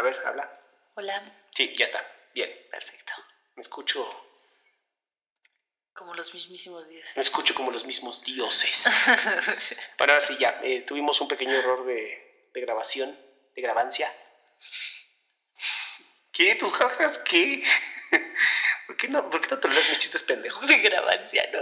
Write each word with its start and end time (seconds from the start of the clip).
A 0.00 0.02
ver, 0.02 0.18
habla. 0.24 0.50
Hola, 0.94 1.22
Sí, 1.54 1.74
ya 1.76 1.84
está. 1.84 2.00
Bien. 2.32 2.50
perfecto. 2.70 3.12
Me 3.54 3.60
escucho. 3.60 4.08
Como 5.92 6.14
los 6.14 6.32
mismísimos 6.32 6.88
dioses. 6.88 7.18
Me 7.18 7.22
escucho 7.22 7.54
como 7.54 7.70
los 7.70 7.84
mismos 7.84 8.22
dioses. 8.24 8.84
bueno, 9.98 10.14
ahora 10.14 10.20
sí, 10.24 10.38
ya. 10.40 10.58
eh, 10.62 10.80
tuvimos 10.88 11.20
un 11.20 11.28
pequeño 11.28 11.52
error 11.52 11.84
de, 11.84 12.48
de 12.54 12.60
grabación, 12.62 13.14
de 13.54 13.60
grabancia. 13.60 14.10
¿Qué? 16.32 16.54
¿Tus 16.54 16.72
jajas? 16.72 17.18
¿Qué? 17.18 17.62
¿Por 18.86 18.96
qué 18.96 19.06
no, 19.08 19.28
por 19.28 19.42
qué 19.42 19.48
no 19.48 19.60
toleras 19.60 19.86
mis 19.90 19.98
chistes 19.98 20.22
pendejos? 20.22 20.66
De 20.66 20.78
grabancia, 20.78 21.46
¿no? 21.52 21.60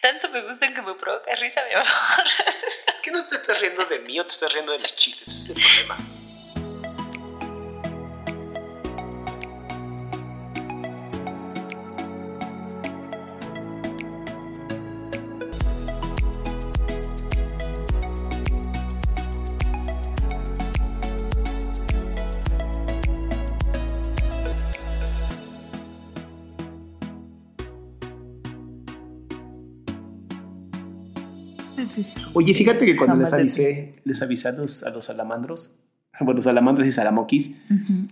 Tanto 0.00 0.30
me 0.30 0.40
gustan 0.44 0.72
que 0.72 0.80
me 0.80 0.94
provoca 0.94 1.34
risa, 1.36 1.62
mi 1.66 1.74
amor. 1.74 1.86
¿Es 2.86 3.00
que 3.02 3.10
no 3.10 3.28
te 3.28 3.34
estás 3.34 3.60
riendo 3.60 3.84
de 3.84 3.98
mí 3.98 4.18
o 4.18 4.24
te 4.24 4.32
estás 4.32 4.50
riendo 4.54 4.72
de 4.72 4.78
las 4.78 4.96
chistes? 4.96 5.28
Ese 5.28 5.52
es 5.52 5.58
el 5.58 5.62
problema. 5.62 6.19
Oye, 32.34 32.54
fíjate 32.54 32.84
que 32.84 32.96
cuando 32.96 33.16
les 33.16 33.32
avisé, 33.32 33.94
les 34.04 34.22
avisé 34.22 34.48
a 34.48 34.52
los, 34.52 34.82
a 34.82 34.90
los 34.90 35.06
salamandros, 35.06 35.72
bueno, 36.20 36.42
salamandros 36.42 36.86
y 36.86 36.92
salamoquis, 36.92 37.54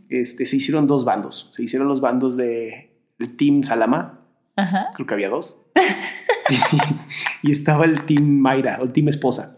este, 0.08 0.46
se 0.46 0.56
hicieron 0.56 0.86
dos 0.86 1.04
bandos. 1.04 1.48
Se 1.52 1.62
hicieron 1.62 1.88
los 1.88 2.00
bandos 2.00 2.36
de, 2.36 2.90
del 3.18 3.36
Team 3.36 3.62
Salama, 3.64 4.20
Ajá. 4.56 4.88
creo 4.94 5.06
que 5.06 5.14
había 5.14 5.28
dos, 5.28 5.58
y, 7.42 7.50
estaba 7.50 7.84
el 7.84 8.04
Team 8.04 8.24
Mayra, 8.24 8.78
o 8.80 8.84
el 8.84 8.92
Team 8.92 9.08
Esposa. 9.08 9.56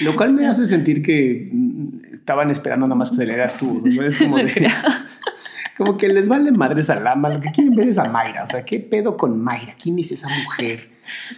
Lo 0.00 0.16
cual 0.16 0.32
me 0.32 0.46
hace 0.46 0.66
sentir 0.66 1.02
que 1.02 1.50
mm, 1.52 2.14
estaban 2.14 2.50
esperando 2.50 2.86
nada 2.86 2.96
más 2.96 3.10
que 3.10 3.16
se 3.16 3.26
le 3.26 3.34
hagas 3.34 3.58
tú. 3.58 3.80
¿no? 3.84 4.02
Es 4.02 4.18
como, 4.18 4.36
de- 4.38 4.68
como 5.76 5.96
que 5.96 6.08
les 6.08 6.28
vale 6.28 6.52
madre 6.52 6.82
Salama, 6.82 7.28
lo 7.28 7.40
que 7.40 7.50
quieren 7.50 7.74
ver 7.74 7.88
es 7.88 7.98
a 7.98 8.10
Mayra. 8.10 8.44
O 8.44 8.46
sea, 8.46 8.64
¿qué 8.64 8.80
pedo 8.80 9.16
con 9.16 9.40
Mayra? 9.42 9.76
¿Quién 9.80 9.98
es 9.98 10.12
esa 10.12 10.28
mujer? 10.28 10.90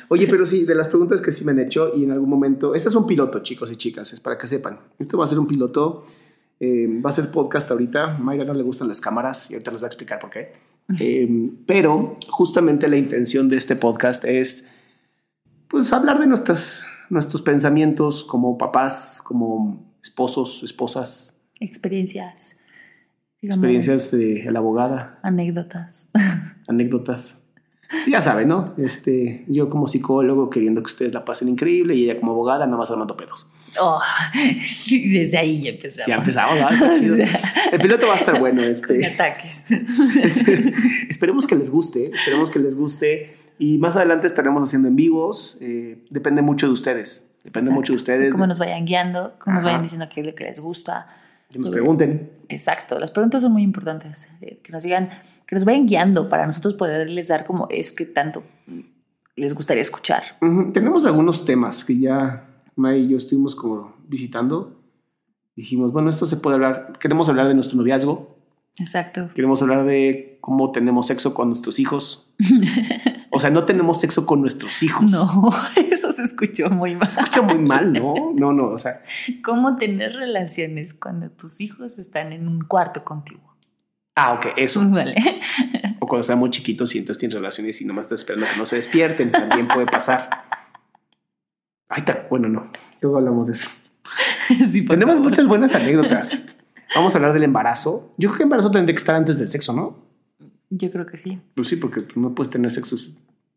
Oye, 0.09 0.27
pero 0.27 0.45
sí, 0.45 0.65
de 0.65 0.75
las 0.75 0.89
preguntas 0.89 1.21
que 1.21 1.33
sí 1.33 1.45
me 1.45 1.53
han 1.53 1.61
hecho 1.61 1.93
y 1.97 2.05
en 2.05 2.13
algún 2.13 2.29
momento, 2.29 2.75
este 2.75 2.89
es 2.89 2.95
un 2.95 3.07
piloto, 3.07 3.41
chicos 3.43 3.71
y 3.73 3.77
chicas, 3.77 4.13
es 4.13 4.21
para 4.21 4.39
que 4.39 4.47
sepan. 4.47 4.79
Esto 4.99 5.19
va 5.19 5.25
a 5.25 5.27
ser 5.27 5.39
un 5.39 5.47
piloto, 5.47 6.05
eh, 6.61 6.87
va 7.05 7.11
a 7.11 7.13
ser 7.13 7.31
podcast 7.31 7.71
ahorita. 7.71 8.19
Mayra 8.19 8.45
no 8.45 8.55
le 8.55 8.63
gustan 8.63 8.89
las 8.89 9.01
cámaras 9.01 9.51
y 9.51 9.55
ahorita 9.55 9.71
les 9.71 9.81
voy 9.81 9.87
a 9.87 9.89
explicar 9.89 10.19
por 10.19 10.31
qué. 10.31 10.53
Eh, 11.01 11.51
pero 11.67 12.15
justamente 12.29 12.89
la 12.89 12.97
intención 12.97 13.49
de 13.49 13.57
este 13.57 13.77
podcast 13.77 14.25
es, 14.25 14.71
pues, 15.69 15.93
hablar 15.93 16.21
de 16.21 16.27
nuestras, 16.27 16.87
nuestros 17.11 17.43
pensamientos 17.43 18.25
como 18.25 18.57
papás, 18.57 19.21
como 19.25 19.95
esposos, 20.03 20.63
esposas, 20.63 21.33
Experiencias. 21.61 22.59
Digamos, 23.43 23.57
experiencias 23.65 24.11
de 24.11 24.51
la 24.51 24.59
abogada, 24.59 25.19
Anécdotas. 25.23 26.11
anécdotas. 26.69 27.43
Ya 28.09 28.21
saben, 28.21 28.49
¿no? 28.49 28.75
Este, 28.79 29.45
yo 29.47 29.71
como 29.71 29.87
psicólogo 29.87 30.51
queriendo 30.51 30.83
que 30.83 30.87
ustedes 30.87 31.15
la 31.15 31.25
pasen 31.25 31.49
increíble 31.49 31.95
y 31.95 32.03
ella 32.11 32.19
como 32.19 32.33
abogada 32.33 32.67
nada 32.67 32.79
más 32.79 32.91
armando 32.91 33.17
pedos. 33.17 33.47
Oh, 33.81 34.01
desde 34.91 35.39
ahí 35.39 35.63
ya 35.63 35.71
empezamos. 35.71 36.09
Ya 36.09 36.17
empezamos, 36.17 36.55
¿verdad? 36.57 36.73
Está 36.75 36.99
chido. 36.99 37.17
El 37.71 37.81
piloto 37.81 38.09
va 38.09 38.15
a 38.15 38.17
estar 38.17 38.41
bueno. 38.41 38.61
Este, 38.63 39.07
ataques. 39.07 39.71
Espe- 39.71 40.75
esperemos 41.09 41.47
que 41.47 41.55
les 41.55 41.71
guste, 41.71 42.11
esperemos 42.13 42.51
que 42.51 42.59
les 42.59 42.75
guste 42.77 43.37
y 43.59 43.79
más 43.79 43.95
adelante 43.95 44.27
estaremos 44.27 44.69
haciendo 44.69 44.89
en 44.89 44.97
vivos. 44.97 45.57
eh, 45.61 46.05
depende 46.11 46.43
mucho 46.43 46.67
de 46.67 46.73
ustedes, 46.73 47.31
depende 47.45 47.69
Exacto. 47.71 47.75
mucho 47.75 47.93
de 47.93 47.97
ustedes. 47.99 48.33
Cómo 48.33 48.49
nos 48.49 48.59
vayan 48.59 48.85
guiando, 48.85 49.35
cómo 49.39 49.55
nos 49.55 49.61
Ajá. 49.61 49.67
vayan 49.67 49.83
diciendo 49.83 50.09
qué 50.13 50.23
es 50.23 50.27
lo 50.27 50.35
que 50.35 50.43
les 50.45 50.59
gusta. 50.59 51.07
Que 51.51 51.59
nos 51.59 51.69
sobre- 51.69 51.81
pregunten. 51.81 52.31
Exacto, 52.49 52.99
las 52.99 53.11
preguntas 53.11 53.43
son 53.43 53.53
muy 53.53 53.63
importantes. 53.63 54.33
eh, 54.41 54.61
Que 54.63 54.73
nos 54.73 54.85
digan, 54.85 55.11
que 55.47 55.55
nos 55.55 55.65
vayan 55.65 55.87
guiando 55.87 56.29
para 56.29 56.47
nosotros 56.47 56.75
poderles 56.75 57.29
dar 57.29 57.45
como 57.45 57.67
eso 57.71 57.95
que 57.97 58.07
tanto 58.07 58.43
les 59.37 59.55
gustaría 59.55 59.81
escuchar. 59.83 60.23
Tenemos 60.73 61.05
algunos 61.05 61.45
temas 61.45 61.85
que 61.85 61.99
ya 61.99 62.47
May 62.77 63.03
y 63.05 63.09
yo 63.09 63.17
estuvimos 63.17 63.55
como 63.55 63.95
visitando. 64.09 64.81
Dijimos, 65.55 65.93
bueno, 65.93 66.11
esto 66.11 66.27
se 66.27 66.37
puede 66.37 66.55
hablar. 66.57 66.93
Queremos 67.01 67.29
hablar 67.29 67.49
de 67.49 67.55
nuestro 67.55 67.77
noviazgo, 67.79 68.37
Exacto. 68.79 69.31
queremos 69.35 69.63
hablar 69.63 69.85
de 69.87 70.39
cómo 70.43 70.71
tenemos 70.73 71.07
sexo 71.07 71.33
con 71.35 71.49
nuestros 71.49 71.79
hijos. 71.79 72.29
O 73.37 73.41
sea, 73.41 73.51
no 73.51 73.65
tenemos 73.65 74.01
sexo 74.01 74.25
con 74.27 74.41
nuestros 74.41 74.83
hijos. 74.83 75.11
No, 75.11 75.51
eso 75.93 76.11
se 76.13 76.23
escuchó 76.25 76.71
muy 76.71 76.95
mal. 76.97 77.09
Se 77.09 77.21
escucha 77.21 77.43
muy 77.43 77.59
mal, 77.59 77.93
¿no? 77.93 78.33
No, 78.35 78.53
no, 78.53 78.71
o 78.71 78.79
sea, 78.79 79.03
¿Cómo 79.45 79.77
tener 79.77 80.15
relaciones 80.15 80.95
cuando 80.95 81.31
tus 81.31 81.61
hijos 81.61 81.99
están 81.99 82.33
en 82.33 82.49
un 82.49 82.63
cuarto 82.65 83.05
contigo? 83.05 83.41
ah, 84.19 84.33
ok, 84.33 84.47
eso. 84.57 84.83
Vale. 84.89 85.15
O 86.01 86.07
cuando 86.07 86.23
están 86.23 86.39
muy 86.39 86.49
chiquitos 86.51 86.95
y 86.95 86.99
entonces 86.99 87.21
tienes 87.21 87.35
relaciones 87.35 87.81
y 87.83 87.85
nomás 87.85 88.07
estás 88.07 88.21
esperando 88.21 88.47
que 88.51 88.59
no 88.59 88.65
se 88.65 88.77
despierten. 88.77 89.31
También 89.31 89.69
puede 89.69 89.85
pasar. 89.87 90.31
Ay, 91.89 92.03
ta- 92.03 92.27
bueno, 92.31 92.49
no. 92.49 92.63
Luego 93.03 93.19
hablamos 93.19 93.47
de 93.49 93.53
eso. 93.53 93.69
Sí, 94.71 94.87
Tenemos 94.87 95.17
favor. 95.17 95.31
muchas 95.31 95.47
buenas 95.49 95.75
anécdotas. 95.75 96.39
Vamos 96.95 97.13
a 97.15 97.19
hablar 97.19 97.33
del 97.33 97.43
embarazo. 97.43 98.15
Yo 98.17 98.29
creo 98.29 98.37
que 98.39 98.43
el 98.45 98.47
embarazo 98.47 98.71
tendría 98.71 98.95
que 98.95 99.01
estar 99.01 99.17
antes 99.17 99.39
del 99.39 99.49
sexo, 99.49 99.73
¿no? 99.73 100.06
Yo 100.77 100.91
creo 100.91 101.07
que 101.07 101.17
sí. 101.17 101.41
Pues 101.55 101.69
sí, 101.69 101.77
porque 101.77 102.03
no 102.17 102.35
puedes 102.35 102.51
tener 102.51 102.71
sexo. 102.71 102.97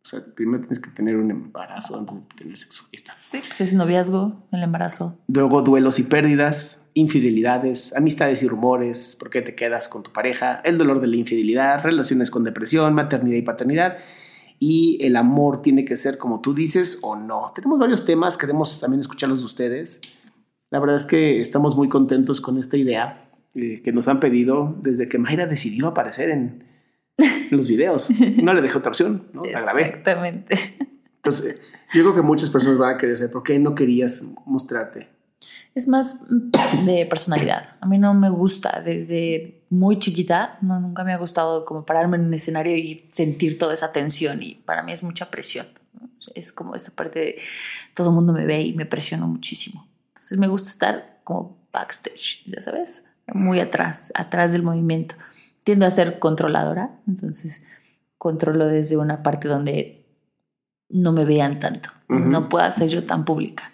O 0.01 0.07
sea, 0.07 0.23
primero 0.33 0.61
tienes 0.61 0.79
que 0.79 0.89
tener 0.91 1.17
un 1.17 1.29
embarazo 1.29 1.99
antes 1.99 2.15
de 2.15 2.21
tener 2.35 2.57
sexo. 2.57 2.85
Sí, 3.17 3.39
pues 3.45 3.61
es 3.61 3.73
noviazgo, 3.73 4.47
el 4.51 4.63
embarazo. 4.63 5.19
Luego 5.27 5.61
duelos 5.61 5.99
y 5.99 6.03
pérdidas, 6.03 6.89
infidelidades, 6.93 7.95
amistades 7.95 8.41
y 8.43 8.47
rumores, 8.47 9.17
por 9.19 9.29
qué 9.29 9.41
te 9.41 9.55
quedas 9.55 9.89
con 9.89 10.03
tu 10.03 10.11
pareja, 10.11 10.61
el 10.63 10.77
dolor 10.77 11.01
de 11.01 11.07
la 11.07 11.17
infidelidad, 11.17 11.83
relaciones 11.83 12.31
con 12.31 12.43
depresión, 12.45 12.93
maternidad 12.93 13.37
y 13.37 13.41
paternidad. 13.41 13.97
Y 14.57 14.97
el 15.05 15.15
amor 15.15 15.61
tiene 15.61 15.85
que 15.85 15.97
ser 15.97 16.17
como 16.17 16.41
tú 16.41 16.53
dices 16.53 16.99
o 17.01 17.15
no. 17.17 17.51
Tenemos 17.53 17.77
varios 17.79 18.05
temas, 18.05 18.37
queremos 18.37 18.79
también 18.79 19.01
escucharlos 19.01 19.39
de 19.39 19.45
ustedes. 19.45 20.01
La 20.69 20.79
verdad 20.79 20.95
es 20.95 21.05
que 21.05 21.39
estamos 21.39 21.75
muy 21.75 21.89
contentos 21.89 22.39
con 22.39 22.57
esta 22.57 22.77
idea 22.77 23.29
eh, 23.55 23.81
que 23.83 23.91
nos 23.91 24.07
han 24.07 24.19
pedido 24.19 24.77
desde 24.81 25.09
que 25.09 25.17
Mayra 25.17 25.45
decidió 25.45 25.87
aparecer 25.87 26.29
en, 26.29 26.68
en 27.19 27.47
los 27.57 27.67
videos. 27.67 28.09
No 28.41 28.53
le 28.53 28.61
dejé 28.61 28.77
otra 28.77 28.89
opción, 28.89 29.27
¿no? 29.33 29.43
La 29.45 29.61
grabé. 29.61 29.87
Exactamente. 29.87 30.57
Entonces, 31.15 31.61
yo 31.93 32.03
creo 32.03 32.15
que 32.15 32.21
muchas 32.21 32.49
personas 32.49 32.77
van 32.77 32.95
a 32.95 32.97
querer 32.97 33.17
saber 33.17 33.31
por 33.31 33.43
qué 33.43 33.59
no 33.59 33.75
querías 33.75 34.23
mostrarte. 34.45 35.09
Es 35.75 35.87
más 35.87 36.23
de 36.85 37.05
personalidad. 37.05 37.75
A 37.81 37.87
mí 37.87 37.97
no 37.97 38.13
me 38.13 38.29
gusta 38.29 38.81
desde 38.83 39.63
muy 39.69 39.99
chiquita, 39.99 40.57
no, 40.61 40.79
nunca 40.79 41.03
me 41.03 41.13
ha 41.13 41.17
gustado 41.17 41.63
como 41.65 41.85
pararme 41.85 42.17
en 42.17 42.25
un 42.25 42.33
escenario 42.33 42.75
y 42.75 43.07
sentir 43.11 43.57
toda 43.59 43.73
esa 43.73 43.91
tensión 43.91 44.41
y 44.41 44.55
para 44.55 44.83
mí 44.83 44.91
es 44.91 45.03
mucha 45.03 45.29
presión. 45.29 45.67
Es 46.35 46.51
como 46.51 46.75
esta 46.75 46.91
parte 46.91 47.19
de 47.19 47.35
todo 47.93 48.09
el 48.09 48.15
mundo 48.15 48.33
me 48.33 48.45
ve 48.45 48.61
y 48.61 48.73
me 48.73 48.85
presiono 48.85 49.27
muchísimo. 49.27 49.87
Entonces 50.09 50.37
me 50.37 50.47
gusta 50.47 50.69
estar 50.69 51.19
como 51.23 51.57
backstage, 51.71 52.43
ya 52.45 52.59
sabes, 52.61 53.05
muy 53.33 53.59
atrás, 53.59 54.11
atrás 54.15 54.51
del 54.51 54.63
movimiento. 54.63 55.15
Tiendo 55.63 55.85
a 55.85 55.91
ser 55.91 56.19
controladora, 56.19 56.99
entonces 57.07 57.65
controlo 58.17 58.67
desde 58.67 58.97
una 58.97 59.23
parte 59.23 59.47
donde 59.47 60.05
no 60.89 61.11
me 61.11 61.25
vean 61.25 61.59
tanto, 61.59 61.89
no 62.07 62.49
pueda 62.49 62.71
ser 62.71 62.89
yo 62.89 63.03
tan 63.05 63.25
pública. 63.25 63.71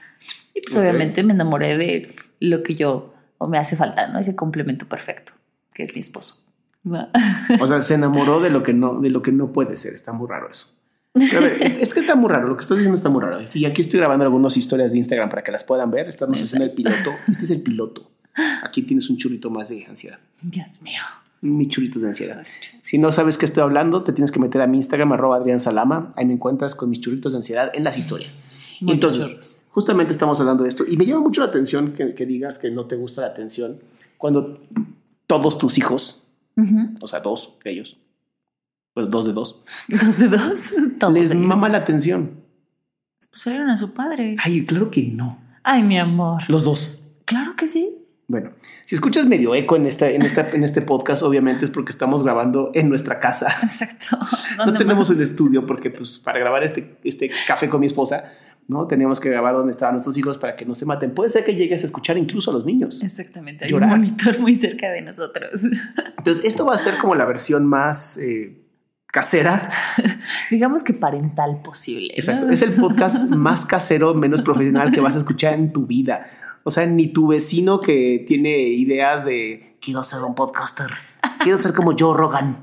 Y 0.53 0.61
pues 0.61 0.75
obviamente 0.77 1.23
me 1.23 1.33
enamoré 1.33 1.77
de 1.77 2.15
lo 2.39 2.63
que 2.63 2.75
yo 2.75 3.13
o 3.37 3.47
me 3.47 3.57
hace 3.57 3.75
falta, 3.75 4.07
¿no? 4.07 4.19
Ese 4.19 4.35
complemento 4.35 4.85
perfecto, 4.85 5.33
que 5.73 5.83
es 5.83 5.93
mi 5.93 6.01
esposo. 6.01 6.45
o 7.59 7.67
sea, 7.67 7.81
se 7.81 7.95
enamoró 7.95 8.39
de 8.39 8.49
lo 8.49 8.63
que 8.63 8.73
no, 8.73 9.01
de 9.01 9.09
lo 9.09 9.21
que 9.21 9.31
no 9.31 9.51
puede 9.51 9.75
ser. 9.77 9.93
Está 9.93 10.13
muy 10.13 10.27
raro 10.27 10.49
eso. 10.49 10.73
es, 11.15 11.93
que 11.93 12.01
está 12.01 12.15
muy 12.15 12.29
raro, 12.29 12.47
lo 12.47 12.57
que 12.57 12.61
estoy 12.61 12.77
diciendo 12.77 12.95
está 12.95 13.09
muy 13.09 13.21
raro. 13.21 13.39
Y 13.53 13.65
aquí 13.65 13.81
estoy 13.81 13.99
grabando 13.99 14.25
algunas 14.25 14.55
historias 14.57 14.91
de 14.91 14.97
Instagram 14.97 15.29
para 15.29 15.43
que 15.43 15.51
las 15.51 15.63
puedan 15.63 15.89
ver. 15.89 16.07
Estamos 16.07 16.41
haciendo 16.41 16.65
el 16.65 16.73
piloto. 16.73 17.11
Este 17.27 17.43
es 17.45 17.51
el 17.51 17.61
piloto. 17.61 18.11
Aquí 18.63 18.81
tienes 18.81 19.09
un 19.09 19.17
churrito 19.17 19.49
más 19.49 19.69
de 19.69 19.85
ansiedad. 19.85 20.19
Dios 20.41 20.81
mío. 20.81 21.01
Mis 21.45 21.67
churritos 21.67 22.01
de 22.01 22.09
ansiedad. 22.09 22.43
Si 22.81 22.97
no 22.97 23.11
sabes 23.11 23.37
qué 23.37 23.45
estoy 23.45 23.63
hablando, 23.63 24.03
te 24.03 24.13
tienes 24.13 24.31
que 24.31 24.39
meter 24.39 24.61
a 24.61 24.67
mi 24.67 24.77
Instagram, 24.77 25.13
arroba 25.13 25.37
Adrián 25.37 25.59
Salama. 25.59 26.09
Ahí 26.15 26.25
me 26.25 26.33
encuentras 26.33 26.75
con 26.75 26.89
mis 26.89 26.99
churritos 26.99 27.33
de 27.33 27.37
ansiedad 27.37 27.71
en 27.73 27.83
las 27.83 27.97
historias. 27.97 28.35
Entonces, 28.81 29.59
justamente 29.69 30.11
estamos 30.11 30.39
hablando 30.39 30.63
de 30.63 30.69
esto. 30.69 30.83
Y 30.87 30.97
me 30.97 31.05
llama 31.05 31.21
mucho 31.21 31.41
la 31.41 31.47
atención 31.47 31.93
que, 31.93 32.25
digas 32.25 32.59
que 32.59 32.71
no 32.71 32.85
te 32.85 32.95
gusta 32.95 33.21
la 33.21 33.27
atención 33.27 33.79
cuando 34.17 34.59
todos 35.27 35.57
tus 35.57 35.77
hijos, 35.77 36.23
o 37.01 37.07
sea, 37.07 37.19
dos 37.19 37.53
de 37.63 37.71
ellos, 37.71 37.97
pues 38.93 39.09
dos 39.09 39.25
de 39.25 39.33
dos. 39.33 39.61
Dos 39.89 40.17
de 40.19 40.29
dos. 40.29 40.73
les 41.13 41.35
mama 41.35 41.67
la 41.67 41.79
atención. 41.79 42.31
Pues 43.29 43.41
salieron 43.41 43.69
a 43.69 43.77
su 43.77 43.91
padre. 43.91 44.37
Ay, 44.39 44.65
claro 44.65 44.89
que 44.89 45.03
no. 45.03 45.37
Ay, 45.63 45.83
mi 45.83 45.97
amor. 45.97 46.43
Los 46.47 46.63
dos. 46.63 46.99
Claro 47.25 47.55
que 47.57 47.67
sí. 47.67 47.94
Bueno, 48.27 48.51
si 48.85 48.95
escuchas 48.95 49.27
medio 49.27 49.53
eco 49.53 49.75
en, 49.75 49.85
esta, 49.85 50.09
en, 50.09 50.23
esta, 50.23 50.47
en 50.47 50.63
este 50.63 50.81
podcast, 50.81 51.21
obviamente 51.21 51.65
es 51.65 51.71
porque 51.71 51.91
estamos 51.91 52.23
grabando 52.23 52.71
en 52.73 52.89
nuestra 52.89 53.19
casa. 53.19 53.47
Exacto. 53.63 54.17
No 54.65 54.73
tenemos 54.73 55.09
el 55.11 55.21
estudio 55.21 55.65
porque 55.65 55.91
pues, 55.91 56.17
para 56.17 56.39
grabar 56.39 56.63
este, 56.63 56.97
este 57.03 57.29
café 57.47 57.69
con 57.69 57.81
mi 57.81 57.85
esposa, 57.85 58.31
¿no? 58.67 58.87
Teníamos 58.87 59.19
que 59.19 59.29
grabar 59.29 59.53
donde 59.53 59.71
estaban 59.71 59.93
nuestros 59.93 60.17
hijos 60.17 60.39
para 60.39 60.55
que 60.55 60.65
no 60.65 60.73
se 60.73 60.87
maten. 60.87 61.13
Puede 61.13 61.29
ser 61.29 61.45
que 61.45 61.53
llegues 61.53 61.83
a 61.83 61.85
escuchar 61.85 62.17
incluso 62.17 62.49
a 62.49 62.53
los 62.55 62.65
niños. 62.65 63.03
Exactamente. 63.03 63.65
Hay 63.65 63.73
un 63.73 63.87
monitor 63.87 64.39
muy 64.39 64.55
cerca 64.55 64.91
de 64.91 65.01
nosotros. 65.01 65.61
Entonces, 66.17 66.45
esto 66.45 66.65
va 66.65 66.73
a 66.73 66.79
ser 66.79 66.97
como 66.97 67.13
la 67.15 67.25
versión 67.25 67.67
más... 67.67 68.17
Eh, 68.17 68.61
casera. 69.15 69.69
Digamos 70.51 70.83
que 70.83 70.93
parental 70.93 71.61
posible. 71.61 72.13
Exacto. 72.17 72.49
Es 72.49 72.61
el 72.61 72.73
podcast 72.73 73.29
más 73.29 73.65
casero, 73.65 74.13
menos 74.13 74.41
profesional 74.41 74.91
que 74.91 74.99
vas 74.99 75.15
a 75.15 75.19
escuchar 75.19 75.53
en 75.53 75.71
tu 75.71 75.87
vida. 75.87 76.27
O 76.67 76.71
sea, 76.71 76.87
ni 76.87 77.13
tu 77.13 77.27
vecino 77.27 77.79
que 77.79 78.23
tiene 78.27 78.57
ideas 78.57 79.23
de 79.23 79.77
quiero 79.79 80.03
ser 80.03 80.23
un 80.23 80.33
podcaster, 80.33 80.87
quiero 81.39 81.59
ser 81.59 81.73
como 81.73 81.93
Joe 81.97 82.17
Rogan. 82.17 82.57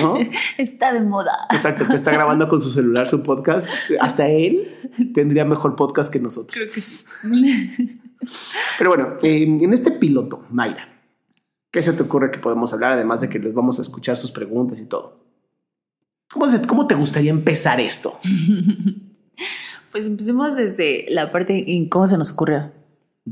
¿No? 0.00 0.16
Está 0.58 0.92
de 0.92 1.00
moda. 1.00 1.32
Exacto, 1.50 1.88
que 1.88 1.96
está 1.96 2.12
grabando 2.12 2.46
con 2.48 2.60
su 2.60 2.70
celular 2.70 3.08
su 3.08 3.24
podcast. 3.24 3.68
Hasta 4.00 4.28
él 4.28 4.72
tendría 5.12 5.44
mejor 5.44 5.74
podcast 5.74 6.12
que 6.12 6.20
nosotros. 6.20 6.56
Creo 6.56 6.72
que 6.72 6.80
sí. 6.80 8.00
Pero 8.78 8.90
bueno, 8.90 9.16
en 9.22 9.72
este 9.72 9.90
piloto, 9.90 10.44
Mayra, 10.50 10.86
¿qué 11.72 11.82
se 11.82 11.94
te 11.94 12.02
ocurre 12.04 12.30
que 12.30 12.38
podemos 12.38 12.72
hablar? 12.72 12.92
Además 12.92 13.20
de 13.20 13.28
que 13.28 13.40
les 13.40 13.52
vamos 13.52 13.80
a 13.80 13.82
escuchar 13.82 14.16
sus 14.16 14.30
preguntas 14.30 14.80
y 14.80 14.86
todo. 14.86 15.22
¿Cómo, 16.28 16.86
te 16.86 16.94
gustaría 16.94 17.30
empezar 17.30 17.80
esto? 17.80 18.18
Pues 19.90 20.06
empecemos 20.06 20.56
desde 20.56 21.04
la 21.10 21.30
parte 21.32 21.70
en 21.70 21.86
cómo 21.90 22.06
se 22.06 22.16
nos 22.16 22.30
ocurrió. 22.30 22.72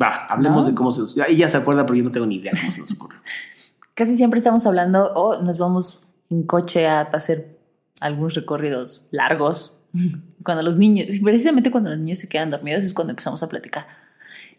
Va, 0.00 0.26
hablemos 0.26 0.66
de 0.66 0.74
cómo 0.74 0.90
se 0.92 1.00
nos... 1.00 1.16
Ella 1.16 1.48
se 1.48 1.56
acuerda, 1.56 1.84
pero 1.84 1.96
yo 1.96 2.04
no 2.04 2.10
tengo 2.10 2.26
ni 2.26 2.36
idea 2.36 2.52
cómo 2.58 2.70
se 2.70 2.80
nos 2.80 2.92
ocurrió. 2.92 3.20
Casi 3.94 4.16
siempre 4.16 4.38
estamos 4.38 4.64
hablando 4.66 5.12
o 5.14 5.42
nos 5.42 5.58
vamos 5.58 6.00
en 6.30 6.44
coche 6.44 6.86
a 6.86 7.00
hacer 7.00 7.58
algunos 8.00 8.34
recorridos 8.34 9.08
largos. 9.10 9.78
Cuando 10.44 10.62
los 10.62 10.76
niños, 10.76 11.06
precisamente 11.22 11.70
cuando 11.70 11.90
los 11.90 11.98
niños 11.98 12.18
se 12.20 12.28
quedan 12.28 12.50
dormidos 12.50 12.84
es 12.84 12.94
cuando 12.94 13.10
empezamos 13.10 13.42
a 13.42 13.48
platicar. 13.48 13.86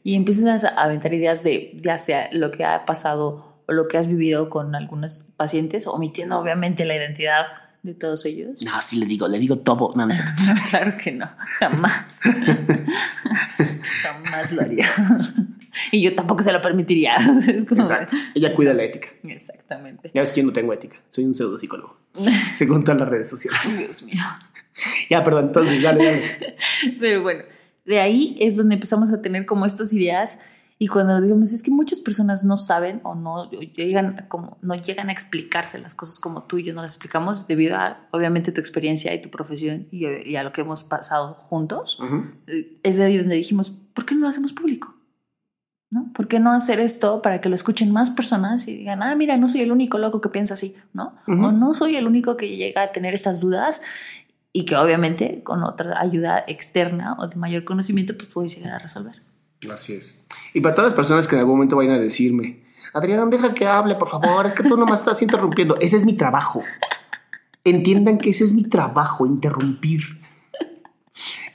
Y 0.03 0.15
empiezas 0.15 0.63
a 0.63 0.67
aventar 0.69 1.13
ideas 1.13 1.43
de 1.43 1.79
ya 1.83 1.97
sea 1.97 2.29
lo 2.31 2.51
que 2.51 2.65
ha 2.65 2.85
pasado 2.85 3.55
o 3.67 3.71
lo 3.73 3.87
que 3.87 3.97
has 3.97 4.07
vivido 4.07 4.49
con 4.49 4.75
algunos 4.75 5.29
pacientes, 5.37 5.87
omitiendo 5.87 6.37
obviamente 6.37 6.85
la 6.85 6.95
identidad 6.95 7.45
de 7.83 7.93
todos 7.93 8.25
ellos? 8.25 8.61
No, 8.63 8.79
sí 8.81 8.99
le 8.99 9.05
digo, 9.05 9.27
le 9.27 9.39
digo 9.39 9.57
todo. 9.57 9.93
No, 9.95 10.07
claro 10.69 10.93
que 11.03 11.11
no, 11.11 11.29
jamás. 11.59 12.19
jamás 14.01 14.51
lo 14.51 14.61
haría. 14.61 14.87
y 15.91 16.01
yo 16.01 16.15
tampoco 16.15 16.43
se 16.43 16.51
lo 16.51 16.61
permitiría. 16.61 17.15
Exacto. 17.47 18.15
Ella 18.35 18.55
cuida 18.55 18.73
la 18.73 18.83
ética. 18.83 19.09
Exactamente. 19.23 20.11
Ya 20.13 20.21
ves 20.21 20.31
que 20.31 20.41
yo 20.41 20.47
no 20.47 20.53
tengo 20.53 20.73
ética. 20.73 20.97
Soy 21.09 21.25
un 21.25 21.33
pseudo 21.33 21.57
psicólogo. 21.57 21.97
según 22.53 22.83
todas 22.83 22.99
las 22.99 23.09
redes 23.09 23.29
sociales. 23.29 23.77
Dios 23.77 24.03
mío. 24.03 24.23
ya, 25.09 25.23
perdón, 25.23 25.45
entonces, 25.47 25.81
dale, 25.81 26.05
dale. 26.05 26.55
Pero 26.99 27.23
bueno, 27.23 27.43
de 27.85 27.99
ahí 27.99 28.37
es 28.39 28.57
donde 28.57 28.75
empezamos 28.75 29.11
a 29.11 29.21
tener 29.21 29.45
como 29.45 29.65
estas 29.65 29.91
ideas 29.93 30.39
y 30.81 30.87
cuando 30.87 31.21
digamos, 31.21 31.53
es 31.53 31.61
que 31.61 31.69
muchas 31.69 31.99
personas 31.99 32.43
no 32.43 32.57
saben 32.57 33.01
o 33.03 33.13
no 33.13 33.51
llegan, 33.51 34.25
como, 34.29 34.57
no 34.63 34.73
llegan 34.73 35.09
a 35.09 35.11
explicarse 35.11 35.77
las 35.77 35.93
cosas 35.93 36.19
como 36.19 36.41
tú 36.41 36.57
y 36.57 36.63
yo 36.63 36.73
no 36.73 36.81
las 36.81 36.93
explicamos 36.95 37.45
debido 37.45 37.77
a, 37.77 38.07
obviamente, 38.09 38.51
tu 38.51 38.61
experiencia 38.61 39.13
y 39.13 39.21
tu 39.21 39.29
profesión 39.29 39.87
y, 39.91 40.35
a 40.35 40.41
lo 40.41 40.51
que 40.51 40.61
hemos 40.61 40.83
pasado 40.83 41.35
juntos. 41.35 41.99
Eh, 42.47 42.79
es 42.81 42.97
de 42.97 43.03
ahí 43.03 43.17
donde 43.19 43.35
dijimos, 43.35 43.69
¿por 43.69 44.07
qué 44.07 44.15
no 44.15 44.21
lo 44.21 44.29
hacemos 44.29 44.53
público? 44.53 44.95
¿No? 45.91 46.11
¿Por 46.15 46.27
qué 46.27 46.39
no 46.39 46.51
hacer 46.51 46.79
esto 46.79 47.21
para 47.21 47.41
que 47.41 47.49
lo 47.49 47.53
escuchen 47.53 47.91
más 47.91 48.09
personas 48.09 48.67
y 48.67 48.77
digan, 48.77 49.03
ah, 49.03 49.15
mira, 49.15 49.37
no 49.37 49.47
soy 49.47 49.61
el 49.61 49.71
único 49.71 49.99
loco 49.99 50.19
que 50.19 50.29
piensa 50.29 50.55
así, 50.55 50.75
¿no? 50.93 51.13
O 51.27 51.51
no 51.51 51.75
soy 51.75 51.95
el 51.95 52.07
único 52.07 52.37
que 52.37 52.57
llega 52.57 52.81
a 52.81 52.91
tener 52.91 53.13
estas 53.13 53.39
dudas 53.39 53.83
y 54.51 54.65
que 54.65 54.75
obviamente 54.77 55.43
con 55.43 55.63
otra 55.63 56.01
ayuda 56.01 56.43
externa 56.47 57.17
o 57.19 57.27
de 57.27 57.35
mayor 57.35 57.65
conocimiento, 57.65 58.17
pues 58.17 58.29
puedes 58.29 58.57
llegar 58.57 58.73
a 58.73 58.79
resolver. 58.79 59.21
Así 59.69 59.93
es. 59.93 60.23
Y 60.53 60.61
para 60.61 60.75
todas 60.75 60.91
las 60.91 60.95
personas 60.95 61.27
que 61.27 61.35
en 61.35 61.39
algún 61.39 61.55
momento 61.55 61.75
vayan 61.75 61.95
a 61.95 61.99
decirme, 61.99 62.61
Adrián, 62.93 63.29
deja 63.29 63.53
que 63.53 63.65
hable, 63.65 63.95
por 63.95 64.09
favor, 64.09 64.45
es 64.45 64.53
que 64.53 64.63
tú 64.63 64.75
nomás 64.75 64.99
estás 64.99 65.21
interrumpiendo. 65.21 65.77
Ese 65.79 65.97
es 65.97 66.05
mi 66.05 66.13
trabajo. 66.13 66.63
Entiendan 67.63 68.17
que 68.17 68.31
ese 68.31 68.43
es 68.43 68.53
mi 68.53 68.63
trabajo, 68.63 69.25
interrumpir. 69.25 70.01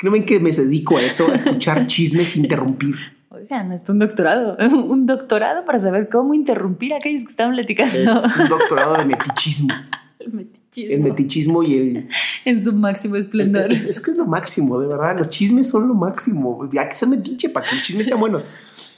¿No 0.03 0.11
ven 0.11 0.25
que 0.25 0.41
me 0.41 0.53
dedico 0.53 0.97
a 0.97 1.03
eso, 1.03 1.31
a 1.31 1.35
escuchar 1.35 1.87
chismes 1.87 2.37
e 2.37 2.41
interrumpir? 2.41 2.95
Oigan, 3.31 3.73
es 3.73 3.89
un 3.89 3.99
doctorado, 3.99 4.57
un 4.71 5.05
doctorado 5.05 5.65
para 5.65 5.79
saber 5.79 6.09
cómo 6.09 6.33
interrumpir 6.35 6.95
a 6.95 6.99
aquellos 6.99 7.25
que 7.25 7.31
están 7.31 7.53
platicando. 7.53 7.95
Es 7.97 8.37
un 8.37 8.49
doctorado 8.49 8.95
de 8.95 9.05
metichismo. 9.05 9.75
El 10.19 10.33
metichismo. 10.33 10.66
El 10.85 11.01
metichismo 11.01 11.63
y 11.63 11.75
el... 11.75 12.09
En 12.45 12.63
su 12.63 12.73
máximo 12.73 13.17
esplendor. 13.17 13.73
Es, 13.73 14.01
que 14.01 14.13
es 14.13 14.17
lo 14.17 14.25
máximo, 14.25 14.79
de 14.79 14.87
verdad. 14.87 15.19
Los 15.19 15.29
chismes 15.31 15.69
son 15.69 15.89
lo 15.89 15.95
máximo. 15.95 16.69
Hay 16.79 16.89
que 16.89 16.95
ser 16.95 17.09
metiche 17.09 17.49
para 17.51 17.69
que 17.69 17.75
los 17.75 17.85
chismes 17.85 18.07
sean 18.07 18.21
buenos. 18.21 18.47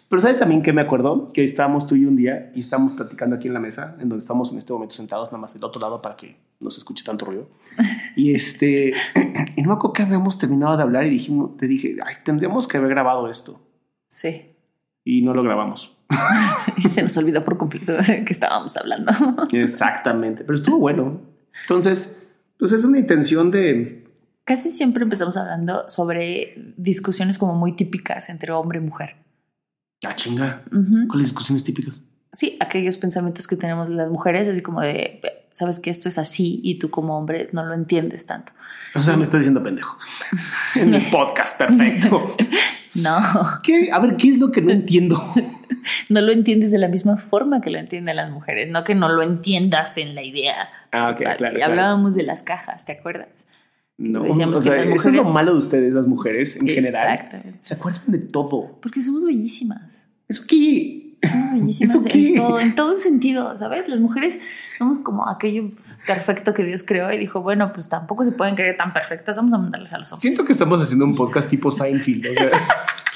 Pero 0.08 0.22
sabes 0.22 0.38
también 0.38 0.62
que 0.62 0.72
me 0.72 0.80
acuerdo 0.80 1.26
que 1.32 1.44
estábamos 1.44 1.86
tú 1.86 1.94
y 1.94 2.06
un 2.06 2.16
día 2.16 2.50
y 2.54 2.60
estábamos 2.60 2.94
platicando 2.94 3.36
aquí 3.36 3.48
en 3.48 3.54
la 3.54 3.60
mesa, 3.60 3.94
en 4.00 4.08
donde 4.08 4.22
estamos 4.22 4.50
en 4.52 4.58
este 4.58 4.72
momento 4.72 4.94
sentados, 4.94 5.28
nada 5.28 5.38
más 5.38 5.52
del 5.52 5.64
otro 5.64 5.80
lado 5.80 6.00
para 6.00 6.16
que 6.16 6.36
no 6.60 6.70
se 6.70 6.78
escuche 6.78 7.04
tanto 7.04 7.26
ruido. 7.26 7.48
Y 8.16 8.34
este, 8.34 8.92
y 9.56 9.62
no 9.62 9.68
me 9.68 9.74
acuerdo 9.74 9.92
que 9.92 10.02
habíamos 10.02 10.38
terminado 10.38 10.76
de 10.76 10.82
hablar 10.82 11.04
y 11.04 11.10
dijimos, 11.10 11.56
te 11.58 11.68
dije, 11.68 11.96
ay, 12.04 12.14
tendríamos 12.24 12.66
que 12.66 12.78
haber 12.78 12.90
grabado 12.90 13.28
esto. 13.28 13.60
Sí. 14.08 14.46
Y 15.04 15.22
no 15.22 15.34
lo 15.34 15.42
grabamos. 15.42 15.96
y 16.78 16.82
se 16.82 17.02
nos 17.02 17.14
olvidó 17.18 17.44
por 17.44 17.58
completo 17.58 17.92
que 18.06 18.32
estábamos 18.32 18.76
hablando. 18.78 19.12
Exactamente, 19.52 20.42
pero 20.42 20.56
estuvo 20.56 20.78
bueno. 20.78 21.37
Entonces, 21.62 22.16
pues 22.58 22.72
es 22.72 22.84
una 22.84 22.98
intención 22.98 23.50
de... 23.50 24.04
Casi 24.44 24.70
siempre 24.70 25.02
empezamos 25.02 25.36
hablando 25.36 25.88
sobre 25.88 26.74
discusiones 26.76 27.36
como 27.38 27.54
muy 27.54 27.76
típicas 27.76 28.30
entre 28.30 28.52
hombre 28.52 28.78
y 28.78 28.82
mujer. 28.82 29.16
Ah, 30.04 30.14
chinga. 30.14 30.62
¿Cuáles 31.08 31.26
discusiones 31.26 31.64
típicas? 31.64 32.02
Sí, 32.32 32.56
aquellos 32.60 32.96
pensamientos 32.98 33.46
que 33.46 33.56
tenemos 33.56 33.90
las 33.90 34.10
mujeres, 34.10 34.48
así 34.48 34.62
como 34.62 34.80
de, 34.80 35.20
sabes 35.52 35.80
que 35.80 35.90
esto 35.90 36.08
es 36.08 36.18
así 36.18 36.60
y 36.62 36.78
tú 36.78 36.88
como 36.88 37.18
hombre 37.18 37.48
no 37.52 37.64
lo 37.64 37.74
entiendes 37.74 38.26
tanto. 38.26 38.52
O 38.94 39.02
sea, 39.02 39.16
me 39.16 39.24
estás 39.24 39.40
diciendo 39.40 39.62
pendejo. 39.62 39.98
en 40.76 40.94
el 40.94 41.02
podcast, 41.10 41.58
perfecto. 41.58 42.26
no. 42.94 43.20
¿Qué? 43.62 43.90
A 43.92 43.98
ver, 43.98 44.16
¿qué 44.16 44.28
es 44.28 44.38
lo 44.38 44.50
que 44.50 44.62
no 44.62 44.70
entiendo? 44.72 45.20
no 46.08 46.20
lo 46.20 46.32
entiendes 46.32 46.72
de 46.72 46.78
la 46.78 46.88
misma 46.88 47.16
forma 47.16 47.60
que 47.60 47.70
lo 47.70 47.78
entienden 47.78 48.16
las 48.16 48.30
mujeres, 48.30 48.70
no 48.70 48.84
que 48.84 48.94
no 48.94 49.08
lo 49.08 49.22
entiendas 49.22 49.96
en 49.98 50.14
la 50.14 50.22
idea. 50.22 50.68
Ah, 50.92 51.10
ok, 51.10 51.36
claro. 51.36 51.58
Y 51.58 51.62
hablábamos 51.62 52.14
de 52.14 52.22
las 52.22 52.42
cajas, 52.42 52.84
¿te 52.86 52.92
acuerdas? 52.92 53.46
No, 53.98 54.22
Decíamos 54.22 54.60
o 54.60 54.62
sea, 54.62 54.76
las 54.76 54.86
eso 54.86 54.94
es 54.94 55.04
lo 55.06 55.10
mujeres- 55.22 55.34
malo 55.34 55.52
de 55.54 55.58
ustedes, 55.58 55.92
las 55.92 56.06
mujeres 56.06 56.54
en 56.56 56.68
general. 56.68 57.14
Exactamente. 57.14 57.58
Se 57.62 57.74
acuerdan 57.74 58.02
de 58.06 58.18
todo. 58.20 58.78
Porque 58.80 59.02
somos 59.02 59.24
bellísimas. 59.24 60.06
¿Eso 60.28 60.44
qué? 60.46 61.16
Somos 61.20 61.52
bellísimas 61.54 61.94
¿Eso 61.96 62.04
qué? 62.08 62.28
en 62.28 62.34
todo, 62.36 62.60
en 62.60 62.74
todo 62.76 62.98
sentido, 63.00 63.58
¿sabes? 63.58 63.88
Las 63.88 63.98
mujeres 63.98 64.38
somos 64.78 65.00
como 65.00 65.28
aquello 65.28 65.72
perfecto 66.06 66.54
que 66.54 66.62
Dios 66.62 66.84
creó 66.84 67.12
y 67.12 67.18
dijo, 67.18 67.42
bueno, 67.42 67.72
pues 67.72 67.88
tampoco 67.88 68.24
se 68.24 68.30
pueden 68.30 68.54
creer 68.54 68.76
tan 68.76 68.92
perfectas, 68.92 69.36
vamos 69.36 69.52
a 69.52 69.58
mandarles 69.58 69.92
a 69.92 69.98
los 69.98 70.06
hombres. 70.12 70.20
Siento 70.20 70.44
que 70.44 70.52
estamos 70.52 70.80
haciendo 70.80 71.04
un 71.04 71.16
podcast 71.16 71.50
tipo 71.50 71.72
Seinfeld. 71.72 72.24
O 72.28 72.34
sea, 72.34 72.50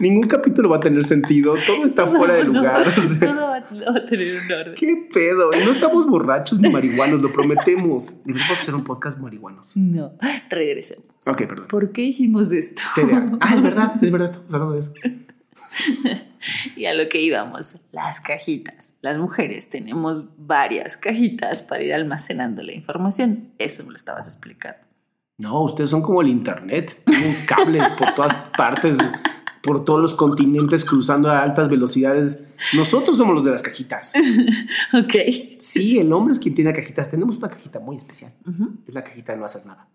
ningún 0.00 0.26
capítulo 0.26 0.70
va 0.70 0.78
a 0.78 0.80
tener 0.80 1.04
sentido. 1.04 1.54
Todo 1.66 1.84
está 1.84 2.06
fuera 2.08 2.34
de 2.34 2.44
lugar. 2.44 2.88
o 2.88 3.02
sea, 3.08 3.18
Todo 3.18 3.40
va, 3.40 3.56
a 3.56 4.06
tener 4.06 4.26
un 4.44 4.52
orden. 4.52 4.74
¿Qué 4.74 5.08
pedo? 5.12 5.50
Y 5.52 5.64
no 5.64 5.70
estamos 5.70 6.06
borrachos 6.06 6.60
ni 6.60 6.68
marihuanos, 6.72 7.20
lo 7.20 7.32
prometemos. 7.32 8.24
Deberíamos 8.24 8.50
hacer 8.50 8.74
un 8.74 8.84
podcast 8.84 9.18
marihuanos. 9.18 9.76
No, 9.76 10.12
regresemos. 10.48 11.06
Ok, 11.26 11.38
perdón. 11.46 11.68
¿Por 11.68 11.92
qué 11.92 12.02
hicimos 12.02 12.50
esto? 12.52 12.82
Ah, 13.40 13.54
es 13.54 13.62
verdad, 13.62 13.94
es 14.02 14.10
verdad, 14.10 14.30
estamos 14.30 14.54
hablando 14.54 14.74
de 14.74 14.80
eso. 14.80 14.92
Y 16.76 16.86
a 16.86 16.94
lo 16.94 17.08
que 17.08 17.20
íbamos, 17.20 17.82
las 17.92 18.20
cajitas. 18.20 18.94
Las 19.02 19.18
mujeres 19.18 19.68
tenemos 19.68 20.24
varias 20.38 20.96
cajitas 20.96 21.62
para 21.62 21.82
ir 21.82 21.92
almacenando 21.92 22.62
la 22.62 22.72
información. 22.72 23.50
Eso 23.58 23.84
me 23.84 23.90
lo 23.90 23.96
estabas 23.96 24.26
explicando. 24.26 24.78
No, 25.40 25.62
ustedes 25.62 25.88
son 25.88 26.02
como 26.02 26.20
el 26.20 26.28
internet. 26.28 27.02
Tienen 27.06 27.34
cables 27.46 27.82
por 27.92 28.14
todas 28.14 28.34
partes, 28.56 28.98
por 29.62 29.84
todos 29.84 30.00
los 30.00 30.14
continentes, 30.14 30.84
cruzando 30.84 31.30
a 31.30 31.42
altas 31.42 31.68
velocidades. 31.68 32.48
Nosotros 32.74 33.16
somos 33.16 33.34
los 33.34 33.44
de 33.44 33.50
las 33.50 33.62
cajitas. 33.62 34.14
Ok. 34.92 35.14
Sí, 35.58 35.98
el 35.98 36.12
hombre 36.12 36.32
es 36.32 36.40
quien 36.40 36.54
tiene 36.54 36.72
cajitas. 36.72 37.10
Tenemos 37.10 37.38
una 37.38 37.48
cajita 37.48 37.80
muy 37.80 37.96
especial. 37.96 38.32
Es 38.86 38.94
la 38.94 39.04
cajita 39.04 39.32
de 39.32 39.38
no 39.38 39.44
hacer 39.44 39.64
nada. 39.66 39.88